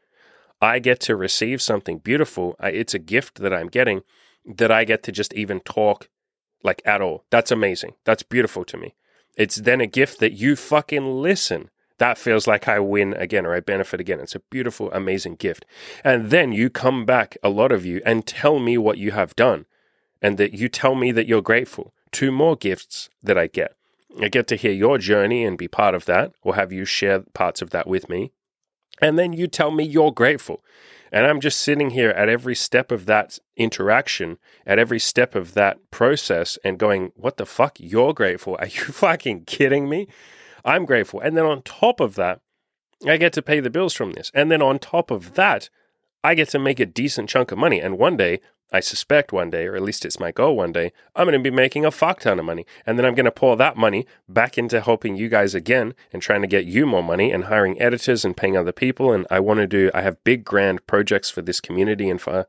I 0.61 0.79
get 0.79 1.01
to 1.01 1.17
receive 1.17 1.63
something 1.63 1.99
beautiful. 1.99 2.57
I, 2.61 2.71
it's 2.71 2.95
a 2.95 2.99
gift 2.99 3.37
that 3.41 3.53
I'm 3.55 3.69
getting 3.69 4.03
that 4.45 4.71
I 4.71 4.85
get 4.85 5.03
to 5.05 5.13
just 5.13 5.33
even 5.35 5.61
talk 5.61 6.09
like 6.63 6.83
at 6.85 7.01
all. 7.01 7.25
That's 7.31 7.51
amazing. 7.51 7.95
That's 8.05 8.23
beautiful 8.23 8.65
to 8.67 8.77
me. 8.77 8.95
It's 9.37 9.57
then 9.57 9.81
a 9.81 9.87
gift 9.87 10.21
that 10.21 10.33
you 10.33 10.57
fucking 10.57 11.23
listen. 11.23 11.71
That 11.99 12.19
feels 12.19 12.47
like 12.47 12.69
I 12.69 12.79
win 12.79 13.15
again 13.15 13.47
or 13.47 13.55
I 13.55 13.61
benefit 13.61 14.01
again. 14.01 14.21
It's 14.21 14.35
a 14.35 14.41
beautiful, 14.51 14.91
amazing 14.93 15.37
gift. 15.37 15.65
And 16.03 16.31
then 16.31 16.53
you 16.53 16.71
come 16.71 17.05
back, 17.05 17.37
a 17.43 17.49
lot 17.49 17.73
of 17.73 17.85
you, 17.85 18.03
and 18.05 18.27
tell 18.27 18.59
me 18.59 18.77
what 18.79 18.99
you 18.99 19.13
have 19.13 19.37
done 19.37 19.67
and 20.23 20.39
that 20.39 20.53
you 20.53 20.69
tell 20.69 20.95
me 20.95 21.13
that 21.13 21.27
you're 21.27 21.43
grateful. 21.43 21.93
Two 22.11 22.33
more 22.33 22.57
gifts 22.57 23.09
that 23.23 23.39
I 23.39 23.47
get. 23.47 23.75
I 24.19 24.29
get 24.29 24.47
to 24.49 24.57
hear 24.57 24.73
your 24.73 24.99
journey 24.99 25.45
and 25.45 25.57
be 25.59 25.69
part 25.69 25.95
of 25.95 26.05
that, 26.07 26.33
or 26.43 26.55
have 26.55 26.73
you 26.73 26.85
share 26.85 27.21
parts 27.35 27.63
of 27.63 27.71
that 27.71 27.87
with 27.87 28.09
me. 28.09 28.33
And 29.01 29.19
then 29.19 29.33
you 29.33 29.47
tell 29.47 29.71
me 29.71 29.85
you're 29.85 30.13
grateful. 30.13 30.63
And 31.13 31.27
I'm 31.27 31.41
just 31.41 31.61
sitting 31.61 31.91
here 31.91 32.11
at 32.11 32.29
every 32.29 32.55
step 32.55 32.93
of 32.93 33.07
that 33.07 33.39
interaction, 33.57 34.39
at 34.65 34.79
every 34.79 34.99
step 34.99 35.35
of 35.35 35.55
that 35.55 35.79
process, 35.91 36.59
and 36.65 36.79
going, 36.79 37.13
What 37.17 37.37
the 37.37 37.47
fuck? 37.47 37.79
You're 37.81 38.15
grateful? 38.15 38.57
Are 38.59 38.67
you 38.67 38.83
fucking 38.93 39.45
kidding 39.45 39.89
me? 39.89 40.07
I'm 40.65 40.85
grateful. 40.85 41.21
And 41.21 41.37
then 41.37 41.47
on 41.47 41.63
top 41.63 42.01
of 42.01 42.15
that, 42.17 42.41
I 43.07 43.17
get 43.17 43.33
to 43.35 43.43
pay 43.43 43.61
the 43.61 43.71
bills 43.71 43.95
from 43.95 44.13
this. 44.13 44.31
And 44.35 44.51
then 44.51 44.63
on 44.63 44.79
top 44.79 45.11
of 45.11 45.35
that, 45.35 45.71
I 46.23 46.35
get 46.35 46.51
to 46.51 46.59
make 46.59 46.79
a 46.79 46.87
decent 46.87 47.31
chunk 47.31 47.51
of 47.51 47.59
money. 47.59 47.81
And 47.81 47.99
one 47.99 48.17
day 48.17 48.41
I 48.73 48.81
suspect 48.81 49.33
one 49.33 49.51
day, 49.51 49.67
or 49.67 49.75
at 49.75 49.83
least 49.83 50.05
it's 50.05 50.21
my 50.21 50.31
goal 50.31 50.57
one 50.57 50.73
day, 50.73 50.93
I'm 51.17 51.27
going 51.27 51.39
to 51.39 51.51
be 51.51 51.55
making 51.55 51.85
a 51.85 51.91
fuck 51.91 52.21
ton 52.21 52.39
of 52.39 52.45
money. 52.45 52.67
And 52.87 52.97
then 52.97 53.05
I'm 53.05 53.15
going 53.15 53.25
to 53.25 53.33
pour 53.33 53.57
that 53.57 53.77
money 53.77 54.07
back 54.29 54.57
into 54.57 54.81
helping 54.81 55.17
you 55.17 55.29
guys 55.29 55.55
again 55.55 55.95
and 56.13 56.23
trying 56.23 56.43
to 56.43 56.47
get 56.47 56.67
you 56.67 56.87
more 56.87 57.03
money 57.03 57.33
and 57.33 57.45
hiring 57.45 57.81
editors 57.81 58.25
and 58.25 58.37
paying 58.37 58.57
other 58.57 58.73
people. 58.73 59.13
And 59.13 59.27
I 59.31 59.41
want 59.41 59.59
to 59.59 59.67
do, 59.67 59.91
I 59.93 60.03
have 60.03 60.23
big 60.23 60.45
grand 60.45 60.87
projects 60.87 61.31
for 61.31 61.43
this 61.43 61.61
community 61.61 62.09
and 62.09 62.21
for, 62.21 62.47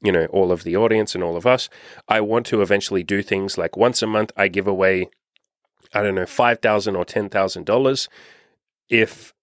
you 0.00 0.12
know, 0.12 0.26
all 0.26 0.52
of 0.52 0.62
the 0.62 0.76
audience 0.76 1.14
and 1.14 1.24
all 1.24 1.36
of 1.36 1.46
us. 1.46 1.68
I 2.08 2.20
want 2.20 2.46
to 2.46 2.62
eventually 2.62 3.02
do 3.02 3.20
things 3.22 3.58
like 3.58 3.76
once 3.76 4.00
a 4.00 4.06
month, 4.06 4.30
I 4.36 4.46
give 4.48 4.68
away, 4.68 5.08
I 5.92 6.02
don't 6.02 6.14
know, 6.14 6.26
5,000 6.26 6.94
or 6.94 7.04
$10,000 7.04 8.08
if, 8.88 9.34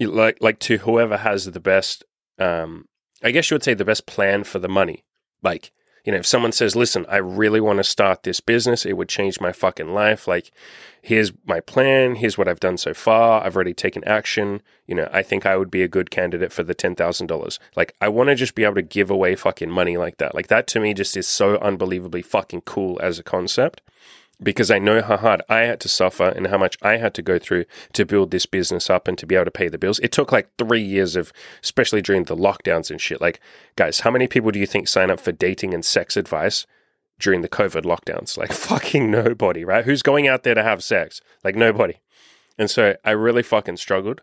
like, 0.00 0.36
like 0.42 0.58
to 0.60 0.78
whoever 0.78 1.16
has 1.16 1.46
the 1.46 1.60
best, 1.60 2.04
um, 2.38 2.86
I 3.22 3.30
guess 3.30 3.50
you 3.50 3.54
would 3.54 3.64
say 3.64 3.74
the 3.74 3.84
best 3.84 4.06
plan 4.06 4.44
for 4.44 4.58
the 4.58 4.68
money. 4.68 5.04
Like, 5.42 5.72
you 6.04 6.12
know, 6.12 6.18
if 6.18 6.26
someone 6.26 6.52
says, 6.52 6.74
listen, 6.74 7.04
I 7.08 7.16
really 7.16 7.60
want 7.60 7.78
to 7.78 7.84
start 7.84 8.22
this 8.22 8.40
business, 8.40 8.86
it 8.86 8.96
would 8.96 9.08
change 9.08 9.40
my 9.40 9.52
fucking 9.52 9.92
life. 9.92 10.26
Like, 10.26 10.52
here's 11.02 11.32
my 11.44 11.60
plan. 11.60 12.14
Here's 12.14 12.38
what 12.38 12.48
I've 12.48 12.60
done 12.60 12.78
so 12.78 12.94
far. 12.94 13.44
I've 13.44 13.56
already 13.56 13.74
taken 13.74 14.04
action. 14.04 14.62
You 14.86 14.94
know, 14.94 15.08
I 15.12 15.22
think 15.22 15.44
I 15.44 15.56
would 15.56 15.70
be 15.70 15.82
a 15.82 15.88
good 15.88 16.10
candidate 16.10 16.52
for 16.52 16.62
the 16.62 16.74
$10,000. 16.74 17.58
Like, 17.76 17.94
I 18.00 18.08
want 18.08 18.28
to 18.28 18.34
just 18.36 18.54
be 18.54 18.64
able 18.64 18.76
to 18.76 18.82
give 18.82 19.10
away 19.10 19.36
fucking 19.36 19.70
money 19.70 19.96
like 19.96 20.16
that. 20.18 20.34
Like, 20.34 20.46
that 20.46 20.66
to 20.68 20.80
me 20.80 20.94
just 20.94 21.16
is 21.16 21.28
so 21.28 21.58
unbelievably 21.58 22.22
fucking 22.22 22.62
cool 22.62 22.98
as 23.02 23.18
a 23.18 23.24
concept 23.24 23.82
because 24.42 24.70
I 24.70 24.78
know 24.78 25.02
how 25.02 25.16
hard 25.16 25.42
I 25.48 25.60
had 25.60 25.80
to 25.80 25.88
suffer 25.88 26.28
and 26.28 26.46
how 26.46 26.58
much 26.58 26.76
I 26.80 26.96
had 26.96 27.14
to 27.14 27.22
go 27.22 27.38
through 27.38 27.64
to 27.94 28.06
build 28.06 28.30
this 28.30 28.46
business 28.46 28.88
up 28.88 29.08
and 29.08 29.18
to 29.18 29.26
be 29.26 29.34
able 29.34 29.46
to 29.46 29.50
pay 29.50 29.68
the 29.68 29.78
bills. 29.78 29.98
It 29.98 30.12
took 30.12 30.30
like 30.30 30.50
three 30.58 30.82
years 30.82 31.16
of, 31.16 31.32
especially 31.62 32.02
during 32.02 32.24
the 32.24 32.36
lockdowns 32.36 32.90
and 32.90 33.00
shit. 33.00 33.20
Like, 33.20 33.40
guys, 33.76 34.00
how 34.00 34.10
many 34.10 34.28
people 34.28 34.50
do 34.50 34.60
you 34.60 34.66
think 34.66 34.86
sign 34.86 35.10
up 35.10 35.20
for 35.20 35.32
dating 35.32 35.74
and 35.74 35.84
sex 35.84 36.16
advice 36.16 36.66
during 37.18 37.40
the 37.42 37.48
COVID 37.48 37.82
lockdowns? 37.82 38.38
Like, 38.38 38.52
fucking 38.52 39.10
nobody, 39.10 39.64
right? 39.64 39.84
Who's 39.84 40.02
going 40.02 40.28
out 40.28 40.44
there 40.44 40.54
to 40.54 40.62
have 40.62 40.84
sex? 40.84 41.20
Like, 41.42 41.56
nobody. 41.56 41.94
And 42.56 42.70
so 42.70 42.96
I 43.04 43.10
really 43.12 43.42
fucking 43.42 43.76
struggled. 43.78 44.22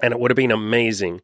And 0.00 0.12
it 0.12 0.20
would 0.20 0.30
have 0.30 0.36
been 0.36 0.52
amazing 0.52 1.20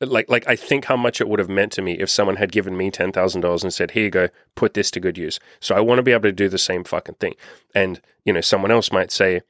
like 0.00 0.30
like 0.30 0.48
I 0.48 0.56
think 0.56 0.86
how 0.86 0.96
much 0.96 1.20
it 1.20 1.28
would 1.28 1.38
have 1.38 1.48
meant 1.48 1.72
to 1.72 1.82
me 1.82 1.92
if 1.94 2.10
someone 2.10 2.36
had 2.36 2.52
given 2.52 2.76
me 2.76 2.90
ten 2.90 3.12
thousand 3.12 3.42
dollars 3.42 3.62
and 3.62 3.72
said, 3.72 3.92
"Here 3.92 4.04
you 4.04 4.10
go, 4.10 4.28
put 4.54 4.74
this 4.74 4.90
to 4.92 5.00
good 5.00 5.18
use." 5.18 5.38
So 5.60 5.74
I 5.74 5.80
want 5.80 5.98
to 5.98 6.02
be 6.02 6.12
able 6.12 6.22
to 6.22 6.32
do 6.32 6.48
the 6.48 6.58
same 6.58 6.84
fucking 6.84 7.16
thing. 7.16 7.34
And 7.74 8.00
you 8.24 8.32
know, 8.32 8.40
someone 8.40 8.70
else 8.70 8.92
might 8.92 9.12
say, 9.12 9.42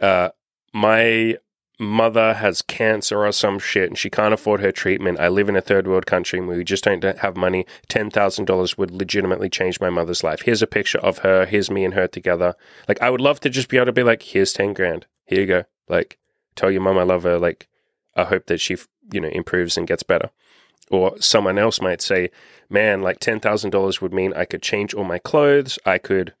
uh, 0.00 0.30
"My 0.72 1.36
mother 1.78 2.34
has 2.34 2.62
cancer 2.62 3.26
or 3.26 3.32
some 3.32 3.58
shit, 3.58 3.90
and 3.90 3.98
she 3.98 4.08
can't 4.08 4.32
afford 4.32 4.60
her 4.60 4.72
treatment. 4.72 5.20
I 5.20 5.28
live 5.28 5.48
in 5.48 5.56
a 5.56 5.60
third 5.60 5.86
world 5.86 6.06
country, 6.06 6.38
and 6.38 6.48
we 6.48 6.64
just 6.64 6.84
don't 6.84 7.04
have 7.04 7.36
money. 7.36 7.66
Ten 7.88 8.10
thousand 8.10 8.46
dollars 8.46 8.78
would 8.78 8.90
legitimately 8.90 9.50
change 9.50 9.80
my 9.80 9.90
mother's 9.90 10.24
life. 10.24 10.42
Here's 10.42 10.62
a 10.62 10.66
picture 10.66 10.98
of 10.98 11.18
her. 11.18 11.46
Here's 11.46 11.70
me 11.70 11.84
and 11.84 11.94
her 11.94 12.08
together. 12.08 12.54
Like 12.88 13.02
I 13.02 13.10
would 13.10 13.20
love 13.20 13.40
to 13.40 13.50
just 13.50 13.68
be 13.68 13.76
able 13.76 13.86
to 13.86 13.92
be 13.92 14.02
like, 14.02 14.22
"Here's 14.22 14.52
ten 14.52 14.72
grand. 14.72 15.06
Here 15.26 15.40
you 15.40 15.46
go." 15.46 15.64
Like 15.88 16.18
tell 16.56 16.70
your 16.70 16.80
mom 16.80 16.98
I 16.98 17.04
love 17.04 17.22
her. 17.22 17.38
Like, 17.38 17.68
I 18.16 18.24
hope 18.24 18.46
that 18.46 18.60
she, 18.60 18.76
you 19.12 19.20
know, 19.20 19.28
improves 19.28 19.76
and 19.76 19.86
gets 19.86 20.02
better. 20.02 20.30
Or 20.90 21.20
someone 21.20 21.58
else 21.58 21.80
might 21.80 22.00
say, 22.00 22.30
man, 22.70 23.02
like 23.02 23.18
$10,000 23.18 24.00
would 24.00 24.14
mean 24.14 24.32
I 24.34 24.44
could 24.44 24.62
change 24.62 24.94
all 24.94 25.04
my 25.04 25.18
clothes. 25.18 25.78
I 25.84 25.98
could 25.98 26.34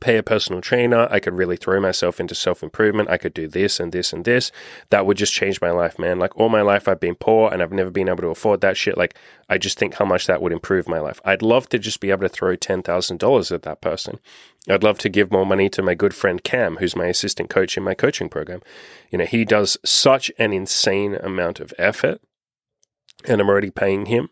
pay 0.00 0.16
a 0.16 0.22
personal 0.22 0.60
trainer. 0.60 1.08
I 1.10 1.20
could 1.20 1.34
really 1.34 1.56
throw 1.56 1.80
myself 1.80 2.20
into 2.20 2.34
self 2.34 2.62
improvement. 2.62 3.10
I 3.10 3.16
could 3.16 3.34
do 3.34 3.48
this 3.48 3.80
and 3.80 3.92
this 3.92 4.12
and 4.12 4.24
this. 4.24 4.50
That 4.90 5.06
would 5.06 5.16
just 5.16 5.32
change 5.32 5.60
my 5.60 5.70
life, 5.70 5.98
man. 5.98 6.18
Like 6.18 6.36
all 6.36 6.48
my 6.48 6.62
life, 6.62 6.88
I've 6.88 7.00
been 7.00 7.14
poor 7.14 7.52
and 7.52 7.62
I've 7.62 7.72
never 7.72 7.90
been 7.90 8.08
able 8.08 8.22
to 8.22 8.28
afford 8.28 8.60
that 8.60 8.76
shit. 8.76 8.98
Like, 8.98 9.16
I 9.48 9.58
just 9.58 9.78
think 9.78 9.94
how 9.94 10.04
much 10.04 10.26
that 10.26 10.42
would 10.42 10.52
improve 10.52 10.88
my 10.88 10.98
life. 10.98 11.20
I'd 11.24 11.42
love 11.42 11.68
to 11.70 11.78
just 11.78 12.00
be 12.00 12.10
able 12.10 12.22
to 12.22 12.28
throw 12.28 12.56
$10,000 12.56 13.52
at 13.52 13.62
that 13.62 13.80
person. 13.80 14.18
I'd 14.68 14.84
love 14.84 14.98
to 14.98 15.08
give 15.08 15.32
more 15.32 15.46
money 15.46 15.68
to 15.70 15.82
my 15.82 15.94
good 15.94 16.14
friend 16.14 16.42
Cam, 16.42 16.76
who's 16.76 16.96
my 16.96 17.06
assistant 17.06 17.50
coach 17.50 17.76
in 17.76 17.82
my 17.82 17.94
coaching 17.94 18.28
program. 18.28 18.60
You 19.10 19.18
know, 19.18 19.26
he 19.26 19.44
does 19.44 19.76
such 19.84 20.30
an 20.38 20.52
insane 20.52 21.16
amount 21.16 21.60
of 21.60 21.74
effort 21.78 22.20
and 23.24 23.40
I'm 23.40 23.48
already 23.48 23.70
paying 23.70 24.06
him 24.06 24.28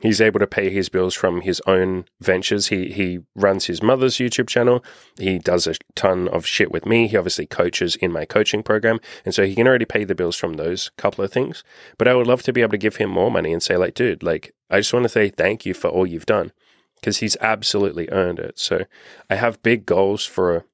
He's 0.00 0.20
able 0.20 0.40
to 0.40 0.46
pay 0.46 0.70
his 0.70 0.88
bills 0.88 1.14
from 1.14 1.42
his 1.42 1.60
own 1.66 2.06
ventures. 2.20 2.68
He 2.68 2.90
he 2.90 3.20
runs 3.34 3.66
his 3.66 3.82
mother's 3.82 4.16
YouTube 4.16 4.48
channel. 4.48 4.82
He 5.18 5.38
does 5.38 5.66
a 5.66 5.74
ton 5.94 6.26
of 6.28 6.46
shit 6.46 6.72
with 6.72 6.86
me. 6.86 7.06
He 7.06 7.16
obviously 7.16 7.46
coaches 7.46 7.96
in 7.96 8.10
my 8.10 8.24
coaching 8.24 8.62
program, 8.62 8.98
and 9.24 9.34
so 9.34 9.44
he 9.44 9.54
can 9.54 9.68
already 9.68 9.84
pay 9.84 10.04
the 10.04 10.14
bills 10.14 10.36
from 10.36 10.54
those 10.54 10.90
couple 10.96 11.22
of 11.22 11.32
things. 11.32 11.62
But 11.98 12.08
I 12.08 12.14
would 12.14 12.26
love 12.26 12.42
to 12.44 12.52
be 12.52 12.62
able 12.62 12.72
to 12.72 12.78
give 12.78 12.96
him 12.96 13.10
more 13.10 13.30
money 13.30 13.52
and 13.52 13.62
say, 13.62 13.76
like, 13.76 13.94
dude, 13.94 14.22
like, 14.22 14.54
I 14.70 14.78
just 14.78 14.92
want 14.92 15.04
to 15.04 15.10
say 15.10 15.28
thank 15.28 15.66
you 15.66 15.74
for 15.74 15.88
all 15.88 16.06
you've 16.06 16.26
done 16.26 16.52
because 16.96 17.18
he's 17.18 17.36
absolutely 17.40 18.08
earned 18.10 18.38
it. 18.38 18.58
So 18.58 18.84
I 19.28 19.34
have 19.36 19.62
big 19.62 19.86
goals 19.86 20.24
for 20.24 20.64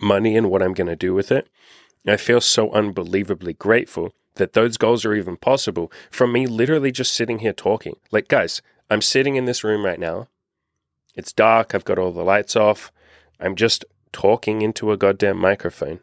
money 0.00 0.36
and 0.36 0.50
what 0.50 0.62
I'm 0.62 0.74
going 0.74 0.86
to 0.88 0.96
do 0.96 1.14
with 1.14 1.30
it. 1.32 1.48
I 2.06 2.16
feel 2.16 2.40
so 2.40 2.70
unbelievably 2.70 3.54
grateful 3.54 4.12
that 4.34 4.52
those 4.52 4.76
goals 4.76 5.04
are 5.04 5.14
even 5.14 5.36
possible 5.36 5.90
from 6.10 6.32
me 6.32 6.46
literally 6.46 6.92
just 6.92 7.14
sitting 7.14 7.40
here 7.40 7.52
talking. 7.52 7.96
Like, 8.10 8.28
guys, 8.28 8.62
I'm 8.88 9.02
sitting 9.02 9.36
in 9.36 9.44
this 9.44 9.64
room 9.64 9.84
right 9.84 10.00
now. 10.00 10.28
It's 11.14 11.32
dark. 11.32 11.74
I've 11.74 11.84
got 11.84 11.98
all 11.98 12.12
the 12.12 12.22
lights 12.22 12.56
off. 12.56 12.92
I'm 13.38 13.56
just 13.56 13.84
talking 14.12 14.62
into 14.62 14.92
a 14.92 14.96
goddamn 14.96 15.38
microphone. 15.38 16.00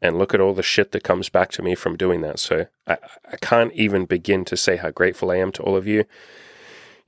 And 0.00 0.16
look 0.16 0.32
at 0.32 0.40
all 0.40 0.54
the 0.54 0.62
shit 0.62 0.92
that 0.92 1.02
comes 1.02 1.28
back 1.28 1.50
to 1.52 1.62
me 1.62 1.74
from 1.74 1.96
doing 1.96 2.20
that. 2.20 2.38
So 2.38 2.66
I, 2.86 2.98
I 3.32 3.36
can't 3.36 3.72
even 3.72 4.04
begin 4.04 4.44
to 4.44 4.56
say 4.56 4.76
how 4.76 4.90
grateful 4.90 5.30
I 5.30 5.36
am 5.36 5.50
to 5.52 5.62
all 5.62 5.76
of 5.76 5.88
you. 5.88 6.04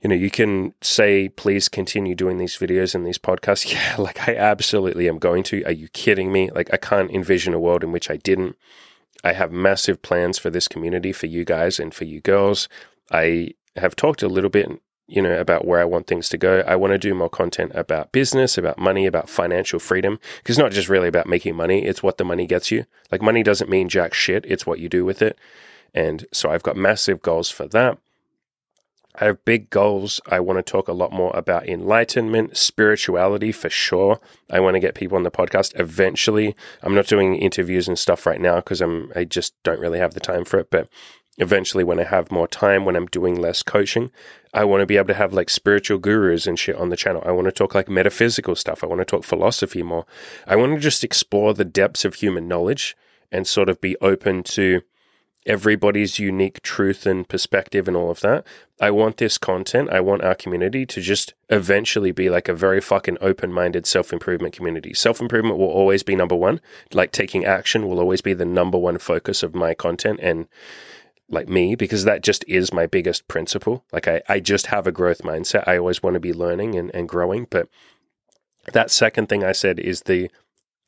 You 0.01 0.09
know, 0.09 0.15
you 0.15 0.29
can 0.29 0.73
say, 0.81 1.29
please 1.29 1.69
continue 1.69 2.15
doing 2.15 2.37
these 2.37 2.57
videos 2.57 2.93
and 2.93 3.05
these 3.05 3.17
podcasts. 3.17 3.71
Yeah, 3.71 3.95
like 3.97 4.27
I 4.27 4.35
absolutely 4.35 5.07
am 5.07 5.19
going 5.19 5.43
to. 5.43 5.63
Are 5.63 5.71
you 5.71 5.87
kidding 5.89 6.31
me? 6.31 6.51
Like 6.51 6.73
I 6.73 6.77
can't 6.77 7.11
envision 7.11 7.53
a 7.53 7.59
world 7.59 7.83
in 7.83 7.91
which 7.91 8.09
I 8.09 8.17
didn't. 8.17 8.57
I 9.23 9.33
have 9.33 9.51
massive 9.51 10.01
plans 10.01 10.37
for 10.37 10.49
this 10.49 10.67
community, 10.67 11.11
for 11.11 11.27
you 11.27 11.45
guys 11.45 11.79
and 11.79 11.93
for 11.93 12.05
you 12.05 12.21
girls. 12.21 12.67
I 13.11 13.51
have 13.75 13.95
talked 13.95 14.23
a 14.23 14.27
little 14.27 14.49
bit, 14.49 14.69
you 15.07 15.21
know, 15.21 15.39
about 15.39 15.65
where 15.65 15.79
I 15.79 15.85
want 15.85 16.07
things 16.07 16.29
to 16.29 16.37
go. 16.37 16.63
I 16.67 16.75
want 16.75 16.91
to 16.93 16.97
do 16.97 17.13
more 17.13 17.29
content 17.29 17.71
about 17.75 18.11
business, 18.11 18.57
about 18.57 18.77
money, 18.77 19.05
about 19.05 19.29
financial 19.29 19.79
freedom. 19.79 20.19
Because 20.37 20.57
not 20.57 20.71
just 20.71 20.89
really 20.89 21.07
about 21.07 21.27
making 21.27 21.55
money, 21.55 21.85
it's 21.85 22.03
what 22.03 22.17
the 22.17 22.25
money 22.25 22.47
gets 22.47 22.71
you. 22.71 22.85
Like, 23.11 23.21
money 23.21 23.43
doesn't 23.43 23.69
mean 23.69 23.89
jack 23.89 24.13
shit, 24.13 24.45
it's 24.47 24.65
what 24.65 24.79
you 24.79 24.89
do 24.89 25.05
with 25.05 25.21
it. 25.21 25.37
And 25.93 26.25
so 26.31 26.49
I've 26.49 26.63
got 26.63 26.77
massive 26.77 27.21
goals 27.21 27.49
for 27.49 27.67
that. 27.67 27.97
I 29.15 29.25
have 29.25 29.43
big 29.45 29.69
goals. 29.69 30.21
I 30.29 30.39
want 30.39 30.57
to 30.57 30.71
talk 30.71 30.87
a 30.87 30.93
lot 30.93 31.11
more 31.11 31.31
about 31.35 31.67
enlightenment, 31.67 32.57
spirituality 32.57 33.51
for 33.51 33.69
sure. 33.69 34.19
I 34.49 34.59
want 34.59 34.75
to 34.75 34.79
get 34.79 34.95
people 34.95 35.17
on 35.17 35.23
the 35.23 35.31
podcast 35.31 35.77
eventually. 35.79 36.55
I'm 36.81 36.95
not 36.95 37.07
doing 37.07 37.35
interviews 37.35 37.87
and 37.87 37.99
stuff 37.99 38.25
right 38.25 38.39
now 38.39 38.55
because 38.57 38.81
I'm 38.81 39.11
I 39.15 39.25
just 39.25 39.53
don't 39.63 39.79
really 39.79 39.99
have 39.99 40.13
the 40.13 40.19
time 40.19 40.45
for 40.45 40.59
it, 40.59 40.71
but 40.71 40.87
eventually 41.37 41.83
when 41.83 41.99
I 41.99 42.03
have 42.03 42.31
more 42.31 42.47
time, 42.47 42.85
when 42.85 42.95
I'm 42.95 43.07
doing 43.07 43.35
less 43.35 43.63
coaching, 43.63 44.11
I 44.53 44.63
want 44.63 44.81
to 44.81 44.85
be 44.85 44.97
able 44.97 45.07
to 45.07 45.13
have 45.13 45.33
like 45.33 45.49
spiritual 45.49 45.97
gurus 45.97 46.45
and 46.45 46.57
shit 46.57 46.75
on 46.75 46.89
the 46.89 46.97
channel. 46.97 47.23
I 47.25 47.31
want 47.31 47.45
to 47.45 47.51
talk 47.51 47.73
like 47.73 47.89
metaphysical 47.89 48.55
stuff. 48.55 48.83
I 48.83 48.87
want 48.87 48.99
to 48.99 49.05
talk 49.05 49.23
philosophy 49.23 49.83
more. 49.83 50.05
I 50.47 50.55
want 50.55 50.73
to 50.73 50.79
just 50.79 51.03
explore 51.03 51.53
the 51.53 51.65
depths 51.65 52.05
of 52.05 52.15
human 52.15 52.47
knowledge 52.47 52.95
and 53.31 53.47
sort 53.47 53.69
of 53.69 53.79
be 53.79 53.95
open 54.01 54.43
to 54.43 54.81
everybody's 55.45 56.19
unique 56.19 56.61
truth 56.61 57.05
and 57.05 57.27
perspective 57.27 57.87
and 57.87 57.97
all 57.97 58.11
of 58.11 58.19
that. 58.21 58.45
I 58.79 58.91
want 58.91 59.17
this 59.17 59.37
content, 59.37 59.89
I 59.91 59.99
want 59.99 60.23
our 60.23 60.35
community 60.35 60.85
to 60.87 61.01
just 61.01 61.33
eventually 61.49 62.11
be 62.11 62.29
like 62.29 62.47
a 62.47 62.53
very 62.53 62.81
fucking 62.81 63.17
open 63.21 63.51
minded 63.51 63.85
self 63.85 64.13
improvement 64.13 64.53
community. 64.53 64.93
Self 64.93 65.19
improvement 65.19 65.57
will 65.57 65.67
always 65.67 66.03
be 66.03 66.15
number 66.15 66.35
one. 66.35 66.61
Like 66.93 67.11
taking 67.11 67.45
action 67.45 67.87
will 67.87 67.99
always 67.99 68.21
be 68.21 68.33
the 68.33 68.45
number 68.45 68.77
one 68.77 68.97
focus 68.97 69.43
of 69.43 69.55
my 69.55 69.73
content 69.73 70.19
and 70.21 70.47
like 71.29 71.47
me, 71.47 71.75
because 71.75 72.03
that 72.03 72.23
just 72.23 72.43
is 72.47 72.73
my 72.73 72.85
biggest 72.85 73.27
principle. 73.27 73.85
Like 73.93 74.07
I, 74.07 74.21
I 74.27 74.39
just 74.39 74.67
have 74.67 74.85
a 74.85 74.91
growth 74.91 75.21
mindset. 75.21 75.63
I 75.65 75.77
always 75.77 76.03
want 76.03 76.15
to 76.15 76.19
be 76.19 76.33
learning 76.33 76.75
and, 76.75 76.93
and 76.93 77.07
growing. 77.07 77.47
But 77.49 77.69
that 78.73 78.91
second 78.91 79.29
thing 79.29 79.43
I 79.43 79.53
said 79.53 79.79
is 79.79 80.01
the 80.01 80.29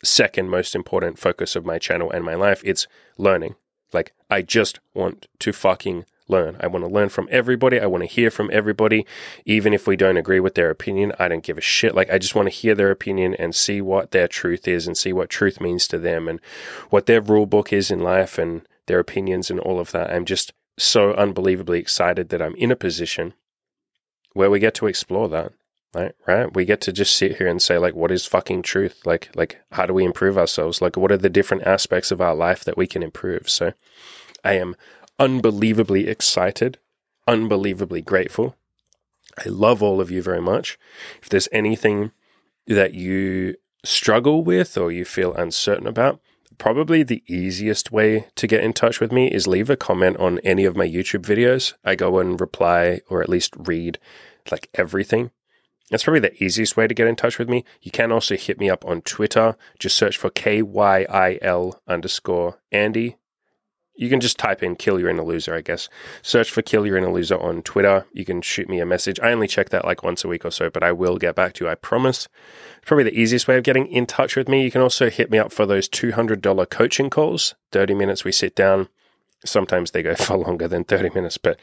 second 0.03 0.49
most 0.49 0.75
important 0.75 1.17
focus 1.17 1.55
of 1.55 1.65
my 1.65 1.79
channel 1.79 2.11
and 2.11 2.25
my 2.25 2.35
life. 2.35 2.61
It's 2.65 2.87
learning 3.17 3.55
like, 3.93 4.13
I 4.29 4.41
just 4.41 4.79
want 4.93 5.27
to 5.39 5.53
fucking 5.53 6.05
learn. 6.27 6.57
I 6.59 6.67
want 6.67 6.85
to 6.85 6.89
learn 6.89 7.09
from 7.09 7.27
everybody. 7.31 7.79
I 7.79 7.85
want 7.85 8.03
to 8.03 8.07
hear 8.07 8.31
from 8.31 8.49
everybody. 8.53 9.05
Even 9.45 9.73
if 9.73 9.87
we 9.87 9.95
don't 9.95 10.17
agree 10.17 10.39
with 10.39 10.55
their 10.55 10.69
opinion, 10.69 11.13
I 11.19 11.27
don't 11.27 11.43
give 11.43 11.57
a 11.57 11.61
shit. 11.61 11.95
Like, 11.95 12.09
I 12.09 12.17
just 12.17 12.35
want 12.35 12.47
to 12.47 12.55
hear 12.55 12.75
their 12.75 12.91
opinion 12.91 13.35
and 13.35 13.53
see 13.53 13.81
what 13.81 14.11
their 14.11 14.27
truth 14.27 14.67
is 14.67 14.87
and 14.87 14.97
see 14.97 15.13
what 15.13 15.29
truth 15.29 15.59
means 15.59 15.87
to 15.89 15.99
them 15.99 16.27
and 16.27 16.39
what 16.89 17.05
their 17.05 17.21
rule 17.21 17.45
book 17.45 17.73
is 17.73 17.91
in 17.91 17.99
life 17.99 18.37
and 18.37 18.67
their 18.87 18.99
opinions 18.99 19.49
and 19.51 19.59
all 19.59 19.79
of 19.79 19.91
that. 19.91 20.11
I'm 20.11 20.25
just 20.25 20.53
so 20.77 21.13
unbelievably 21.13 21.79
excited 21.79 22.29
that 22.29 22.41
I'm 22.41 22.55
in 22.55 22.71
a 22.71 22.75
position 22.75 23.33
where 24.33 24.49
we 24.49 24.59
get 24.59 24.73
to 24.75 24.87
explore 24.87 25.29
that 25.29 25.53
right 25.93 26.13
right? 26.27 26.53
We 26.53 26.65
get 26.65 26.81
to 26.81 26.91
just 26.91 27.15
sit 27.15 27.37
here 27.37 27.47
and 27.47 27.61
say 27.61 27.77
like 27.77 27.95
what 27.95 28.11
is 28.11 28.25
fucking 28.25 28.63
truth? 28.63 29.01
Like 29.05 29.29
like 29.35 29.59
how 29.71 29.85
do 29.85 29.93
we 29.93 30.05
improve 30.05 30.37
ourselves? 30.37 30.81
Like 30.81 30.97
what 30.97 31.11
are 31.11 31.17
the 31.17 31.29
different 31.29 31.63
aspects 31.63 32.11
of 32.11 32.21
our 32.21 32.35
life 32.35 32.63
that 32.63 32.77
we 32.77 32.87
can 32.87 33.03
improve? 33.03 33.49
So 33.49 33.73
i 34.43 34.53
am 34.53 34.75
unbelievably 35.19 36.07
excited 36.07 36.79
unbelievably 37.27 38.01
grateful. 38.01 38.55
I 39.43 39.49
love 39.49 39.81
all 39.81 40.01
of 40.01 40.11
you 40.11 40.21
very 40.21 40.41
much. 40.41 40.77
If 41.21 41.29
there's 41.29 41.47
anything 41.51 42.11
that 42.67 42.93
you 42.93 43.55
struggle 43.83 44.43
with 44.43 44.77
or 44.77 44.91
you 44.91 45.05
feel 45.05 45.33
uncertain 45.33 45.87
about 45.87 46.21
probably 46.57 47.03
the 47.03 47.23
easiest 47.27 47.91
way 47.91 48.27
to 48.35 48.47
get 48.47 48.63
in 48.63 48.73
touch 48.73 48.99
with 48.99 49.11
me 49.11 49.27
is 49.27 49.47
leave 49.47 49.69
a 49.69 49.75
comment 49.75 50.15
on 50.17 50.39
any 50.39 50.65
of 50.65 50.77
my 50.77 50.87
youtube 50.87 51.23
videos. 51.25 51.73
I 51.83 51.95
go 51.95 52.19
and 52.19 52.39
reply 52.39 53.01
or 53.09 53.21
at 53.21 53.29
least 53.29 53.55
read 53.57 53.99
like 54.51 54.69
everything 54.75 55.31
that's 55.89 56.03
probably 56.03 56.21
the 56.21 56.43
easiest 56.43 56.77
way 56.77 56.87
to 56.87 56.93
get 56.93 57.07
in 57.07 57.15
touch 57.15 57.37
with 57.37 57.49
me. 57.49 57.65
You 57.81 57.91
can 57.91 58.11
also 58.11 58.35
hit 58.35 58.59
me 58.59 58.69
up 58.69 58.85
on 58.85 59.01
Twitter. 59.01 59.55
Just 59.79 59.97
search 59.97 60.17
for 60.17 60.29
KYIL 60.29 61.73
underscore 61.87 62.59
Andy. 62.71 63.17
You 63.95 64.09
can 64.09 64.19
just 64.19 64.39
type 64.39 64.63
in 64.63 64.75
kill 64.75 64.99
your 64.99 65.09
inner 65.09 65.23
loser, 65.23 65.53
I 65.53 65.61
guess. 65.61 65.87
Search 66.23 66.49
for 66.49 66.63
kill 66.63 66.87
your 66.87 66.97
inner 66.97 67.11
loser 67.11 67.39
on 67.39 67.61
Twitter. 67.61 68.07
You 68.11 68.25
can 68.25 68.41
shoot 68.41 68.67
me 68.67 68.79
a 68.79 68.87
message. 68.87 69.19
I 69.19 69.31
only 69.31 69.47
check 69.47 69.69
that 69.69 69.85
like 69.85 70.01
once 70.01 70.23
a 70.23 70.27
week 70.27 70.45
or 70.45 70.51
so, 70.51 70.69
but 70.71 70.83
I 70.83 70.91
will 70.91 71.17
get 71.17 71.35
back 71.35 71.53
to 71.53 71.65
you, 71.65 71.69
I 71.69 71.75
promise. 71.75 72.27
It's 72.77 72.87
probably 72.87 73.03
the 73.03 73.19
easiest 73.19 73.47
way 73.47 73.57
of 73.57 73.63
getting 73.63 73.85
in 73.87 74.07
touch 74.07 74.35
with 74.35 74.47
me. 74.47 74.63
You 74.63 74.71
can 74.71 74.81
also 74.81 75.11
hit 75.11 75.29
me 75.29 75.37
up 75.37 75.51
for 75.51 75.67
those 75.67 75.87
$200 75.87 76.69
coaching 76.71 77.11
calls. 77.11 77.53
30 77.71 77.93
minutes 77.93 78.23
we 78.23 78.31
sit 78.31 78.55
down. 78.55 78.87
Sometimes 79.45 79.91
they 79.91 80.01
go 80.01 80.15
for 80.15 80.37
longer 80.37 80.67
than 80.67 80.85
30 80.85 81.11
minutes, 81.13 81.37
but 81.37 81.59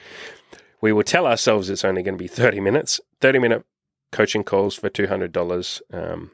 we 0.80 0.92
will 0.92 1.02
tell 1.02 1.26
ourselves 1.26 1.68
it's 1.68 1.84
only 1.84 2.02
going 2.02 2.16
to 2.16 2.22
be 2.22 2.28
30 2.28 2.60
minutes. 2.60 3.00
30 3.20 3.40
minute 3.40 3.64
coaching 4.10 4.44
calls 4.44 4.74
for 4.74 4.90
$200. 4.90 5.82
Um, 5.92 6.30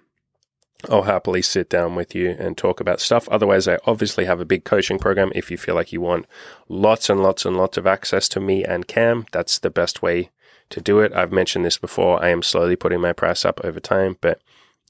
I'll 0.90 1.02
happily 1.02 1.42
sit 1.42 1.68
down 1.68 1.94
with 1.94 2.14
you 2.14 2.30
and 2.38 2.56
talk 2.56 2.80
about 2.80 3.00
stuff. 3.00 3.28
Otherwise, 3.28 3.66
I 3.66 3.78
obviously 3.86 4.26
have 4.26 4.40
a 4.40 4.44
big 4.44 4.64
coaching 4.64 4.98
program. 4.98 5.32
If 5.34 5.50
you 5.50 5.56
feel 5.56 5.74
like 5.74 5.92
you 5.92 6.00
want 6.00 6.26
lots 6.68 7.08
and 7.08 7.22
lots 7.22 7.44
and 7.44 7.56
lots 7.56 7.76
of 7.76 7.86
access 7.86 8.28
to 8.30 8.40
me 8.40 8.64
and 8.64 8.86
Cam, 8.86 9.26
that's 9.32 9.58
the 9.58 9.70
best 9.70 10.02
way 10.02 10.30
to 10.70 10.80
do 10.80 11.00
it. 11.00 11.14
I've 11.14 11.32
mentioned 11.32 11.64
this 11.64 11.78
before. 11.78 12.22
I 12.22 12.28
am 12.28 12.42
slowly 12.42 12.76
putting 12.76 13.00
my 13.00 13.12
price 13.12 13.44
up 13.44 13.60
over 13.64 13.80
time, 13.80 14.18
but 14.20 14.40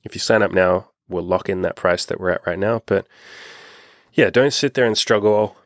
if 0.05 0.14
you 0.14 0.20
sign 0.20 0.42
up 0.42 0.53
now, 0.53 0.90
we'll 1.09 1.25
lock 1.25 1.49
in 1.49 1.62
that 1.62 1.77
price 1.77 2.05
that 2.07 2.20
we're 2.20 2.31
at 2.31 2.46
right 2.46 2.59
now. 2.59 2.83
But 2.87 3.07
yeah, 4.12 4.31
don't 4.31 4.53
sit 4.53 4.75
there 4.75 4.87
and 4.87 4.99
struggle 4.99 5.57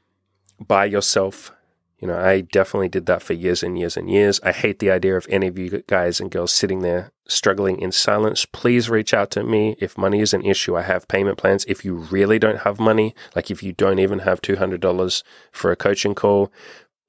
by 0.59 0.85
yourself 0.85 1.52
you 2.00 2.08
know, 2.08 2.18
I 2.18 2.40
definitely 2.40 2.88
did 2.88 3.04
that 3.06 3.22
for 3.22 3.34
years 3.34 3.62
and 3.62 3.78
years 3.78 3.96
and 3.96 4.10
years. 4.10 4.40
I 4.42 4.52
hate 4.52 4.78
the 4.78 4.90
idea 4.90 5.16
of 5.16 5.26
any 5.28 5.48
of 5.48 5.58
you 5.58 5.82
guys 5.86 6.18
and 6.18 6.30
girls 6.30 6.50
sitting 6.50 6.80
there 6.80 7.12
struggling 7.28 7.78
in 7.78 7.92
silence. 7.92 8.46
Please 8.46 8.88
reach 8.88 9.12
out 9.12 9.30
to 9.32 9.44
me. 9.44 9.76
If 9.80 9.98
money 9.98 10.20
is 10.20 10.32
an 10.32 10.42
issue, 10.42 10.76
I 10.76 10.82
have 10.82 11.08
payment 11.08 11.36
plans. 11.36 11.66
If 11.68 11.84
you 11.84 11.94
really 11.94 12.38
don't 12.38 12.60
have 12.60 12.80
money, 12.80 13.14
like 13.36 13.50
if 13.50 13.62
you 13.62 13.72
don't 13.72 13.98
even 13.98 14.20
have 14.20 14.40
$200 14.40 15.22
for 15.52 15.70
a 15.70 15.76
coaching 15.76 16.14
call, 16.14 16.50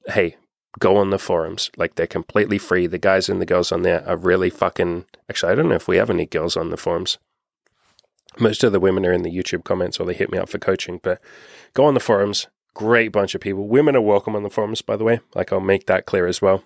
hey, 0.07 0.35
go 0.77 0.97
on 0.97 1.09
the 1.09 1.17
forums. 1.17 1.71
Like 1.77 1.95
they're 1.95 2.05
completely 2.05 2.57
free. 2.57 2.85
The 2.85 2.97
guys 2.97 3.29
and 3.29 3.39
the 3.39 3.45
girls 3.45 3.71
on 3.71 3.83
there 3.83 4.05
are 4.05 4.17
really 4.17 4.49
fucking. 4.49 5.05
Actually, 5.29 5.53
I 5.53 5.55
don't 5.55 5.69
know 5.69 5.75
if 5.75 5.87
we 5.87 5.97
have 5.97 6.09
any 6.09 6.25
girls 6.25 6.57
on 6.57 6.69
the 6.69 6.77
forums. 6.77 7.17
Most 8.39 8.63
of 8.65 8.73
the 8.73 8.79
women 8.79 9.05
are 9.05 9.13
in 9.13 9.23
the 9.23 9.33
YouTube 9.33 9.63
comments 9.63 10.01
or 10.01 10.05
they 10.05 10.13
hit 10.13 10.31
me 10.31 10.37
up 10.37 10.49
for 10.49 10.57
coaching, 10.57 10.99
but 11.01 11.21
go 11.73 11.85
on 11.85 11.93
the 11.93 11.99
forums. 12.01 12.47
Great 12.73 13.11
bunch 13.11 13.35
of 13.35 13.41
people. 13.41 13.67
Women 13.67 13.95
are 13.95 14.01
welcome 14.01 14.35
on 14.35 14.43
the 14.43 14.49
forums, 14.49 14.81
by 14.81 14.95
the 14.95 15.03
way. 15.03 15.19
Like 15.35 15.51
I'll 15.51 15.59
make 15.59 15.87
that 15.87 16.05
clear 16.05 16.27
as 16.27 16.41
well. 16.41 16.63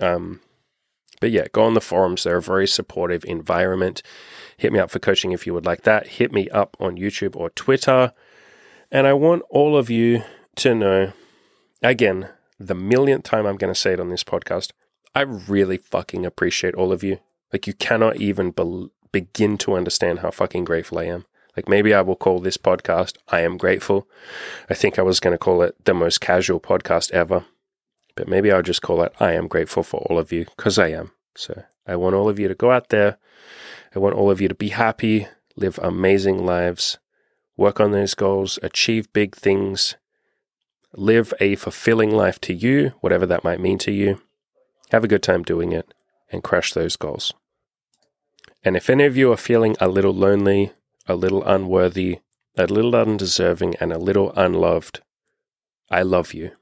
Um, 0.00 0.40
but 1.20 1.30
yeah, 1.30 1.46
go 1.52 1.62
on 1.64 1.74
the 1.74 1.80
forums. 1.80 2.24
They're 2.24 2.38
a 2.38 2.42
very 2.42 2.66
supportive 2.66 3.24
environment. 3.24 4.02
Hit 4.56 4.72
me 4.72 4.78
up 4.78 4.90
for 4.90 4.98
coaching 4.98 5.32
if 5.32 5.46
you 5.46 5.54
would 5.54 5.66
like 5.66 5.82
that. 5.82 6.06
Hit 6.06 6.32
me 6.32 6.48
up 6.50 6.76
on 6.80 6.96
YouTube 6.96 7.36
or 7.36 7.50
Twitter. 7.50 8.12
And 8.90 9.06
I 9.06 9.12
want 9.12 9.42
all 9.50 9.76
of 9.76 9.90
you 9.90 10.22
to 10.56 10.74
know 10.74 11.12
again, 11.82 12.28
the 12.58 12.74
millionth 12.74 13.24
time 13.24 13.46
I'm 13.46 13.56
going 13.56 13.72
to 13.72 13.78
say 13.78 13.92
it 13.92 14.00
on 14.00 14.10
this 14.10 14.24
podcast. 14.24 14.70
I 15.14 15.22
really 15.22 15.76
fucking 15.76 16.24
appreciate 16.24 16.74
all 16.74 16.92
of 16.92 17.02
you. 17.02 17.18
Like, 17.52 17.66
you 17.66 17.74
cannot 17.74 18.16
even 18.16 18.50
be- 18.50 18.88
begin 19.10 19.58
to 19.58 19.74
understand 19.74 20.20
how 20.20 20.30
fucking 20.30 20.64
grateful 20.64 20.98
I 20.98 21.04
am. 21.04 21.26
Like, 21.56 21.68
maybe 21.68 21.92
I 21.92 22.00
will 22.00 22.16
call 22.16 22.40
this 22.40 22.56
podcast 22.56 23.16
I 23.28 23.40
Am 23.40 23.56
Grateful. 23.56 24.08
I 24.70 24.74
think 24.74 24.98
I 24.98 25.02
was 25.02 25.20
going 25.20 25.32
to 25.32 25.38
call 25.38 25.62
it 25.62 25.74
the 25.84 25.94
most 25.94 26.20
casual 26.20 26.60
podcast 26.60 27.10
ever. 27.10 27.44
But 28.14 28.28
maybe 28.28 28.50
I'll 28.50 28.62
just 28.62 28.82
call 28.82 29.02
it 29.02 29.14
I 29.20 29.32
Am 29.32 29.48
Grateful 29.48 29.82
for 29.82 30.00
all 30.08 30.18
of 30.18 30.32
you 30.32 30.46
because 30.56 30.78
I 30.78 30.88
am. 30.88 31.12
So, 31.34 31.62
I 31.86 31.96
want 31.96 32.14
all 32.14 32.28
of 32.28 32.38
you 32.38 32.48
to 32.48 32.54
go 32.54 32.70
out 32.70 32.88
there. 32.88 33.18
I 33.94 33.98
want 33.98 34.14
all 34.14 34.30
of 34.30 34.40
you 34.40 34.48
to 34.48 34.54
be 34.54 34.68
happy, 34.68 35.28
live 35.56 35.78
amazing 35.82 36.44
lives, 36.44 36.98
work 37.56 37.80
on 37.80 37.92
those 37.92 38.14
goals, 38.14 38.58
achieve 38.62 39.12
big 39.12 39.34
things, 39.34 39.96
live 40.94 41.32
a 41.40 41.56
fulfilling 41.56 42.10
life 42.10 42.40
to 42.42 42.54
you, 42.54 42.94
whatever 43.00 43.26
that 43.26 43.44
might 43.44 43.60
mean 43.60 43.78
to 43.78 43.92
you. 43.92 44.20
Have 44.90 45.04
a 45.04 45.08
good 45.08 45.22
time 45.22 45.42
doing 45.42 45.72
it 45.72 45.92
and 46.30 46.42
crush 46.42 46.72
those 46.72 46.96
goals. 46.96 47.32
And 48.64 48.76
if 48.76 48.88
any 48.88 49.04
of 49.04 49.16
you 49.16 49.32
are 49.32 49.36
feeling 49.36 49.76
a 49.80 49.88
little 49.88 50.14
lonely, 50.14 50.72
a 51.06 51.14
little 51.14 51.44
unworthy, 51.44 52.20
a 52.56 52.66
little 52.66 52.94
undeserving, 52.94 53.74
and 53.80 53.92
a 53.92 53.98
little 53.98 54.32
unloved, 54.36 55.00
I 55.90 56.02
love 56.02 56.34
you. 56.34 56.52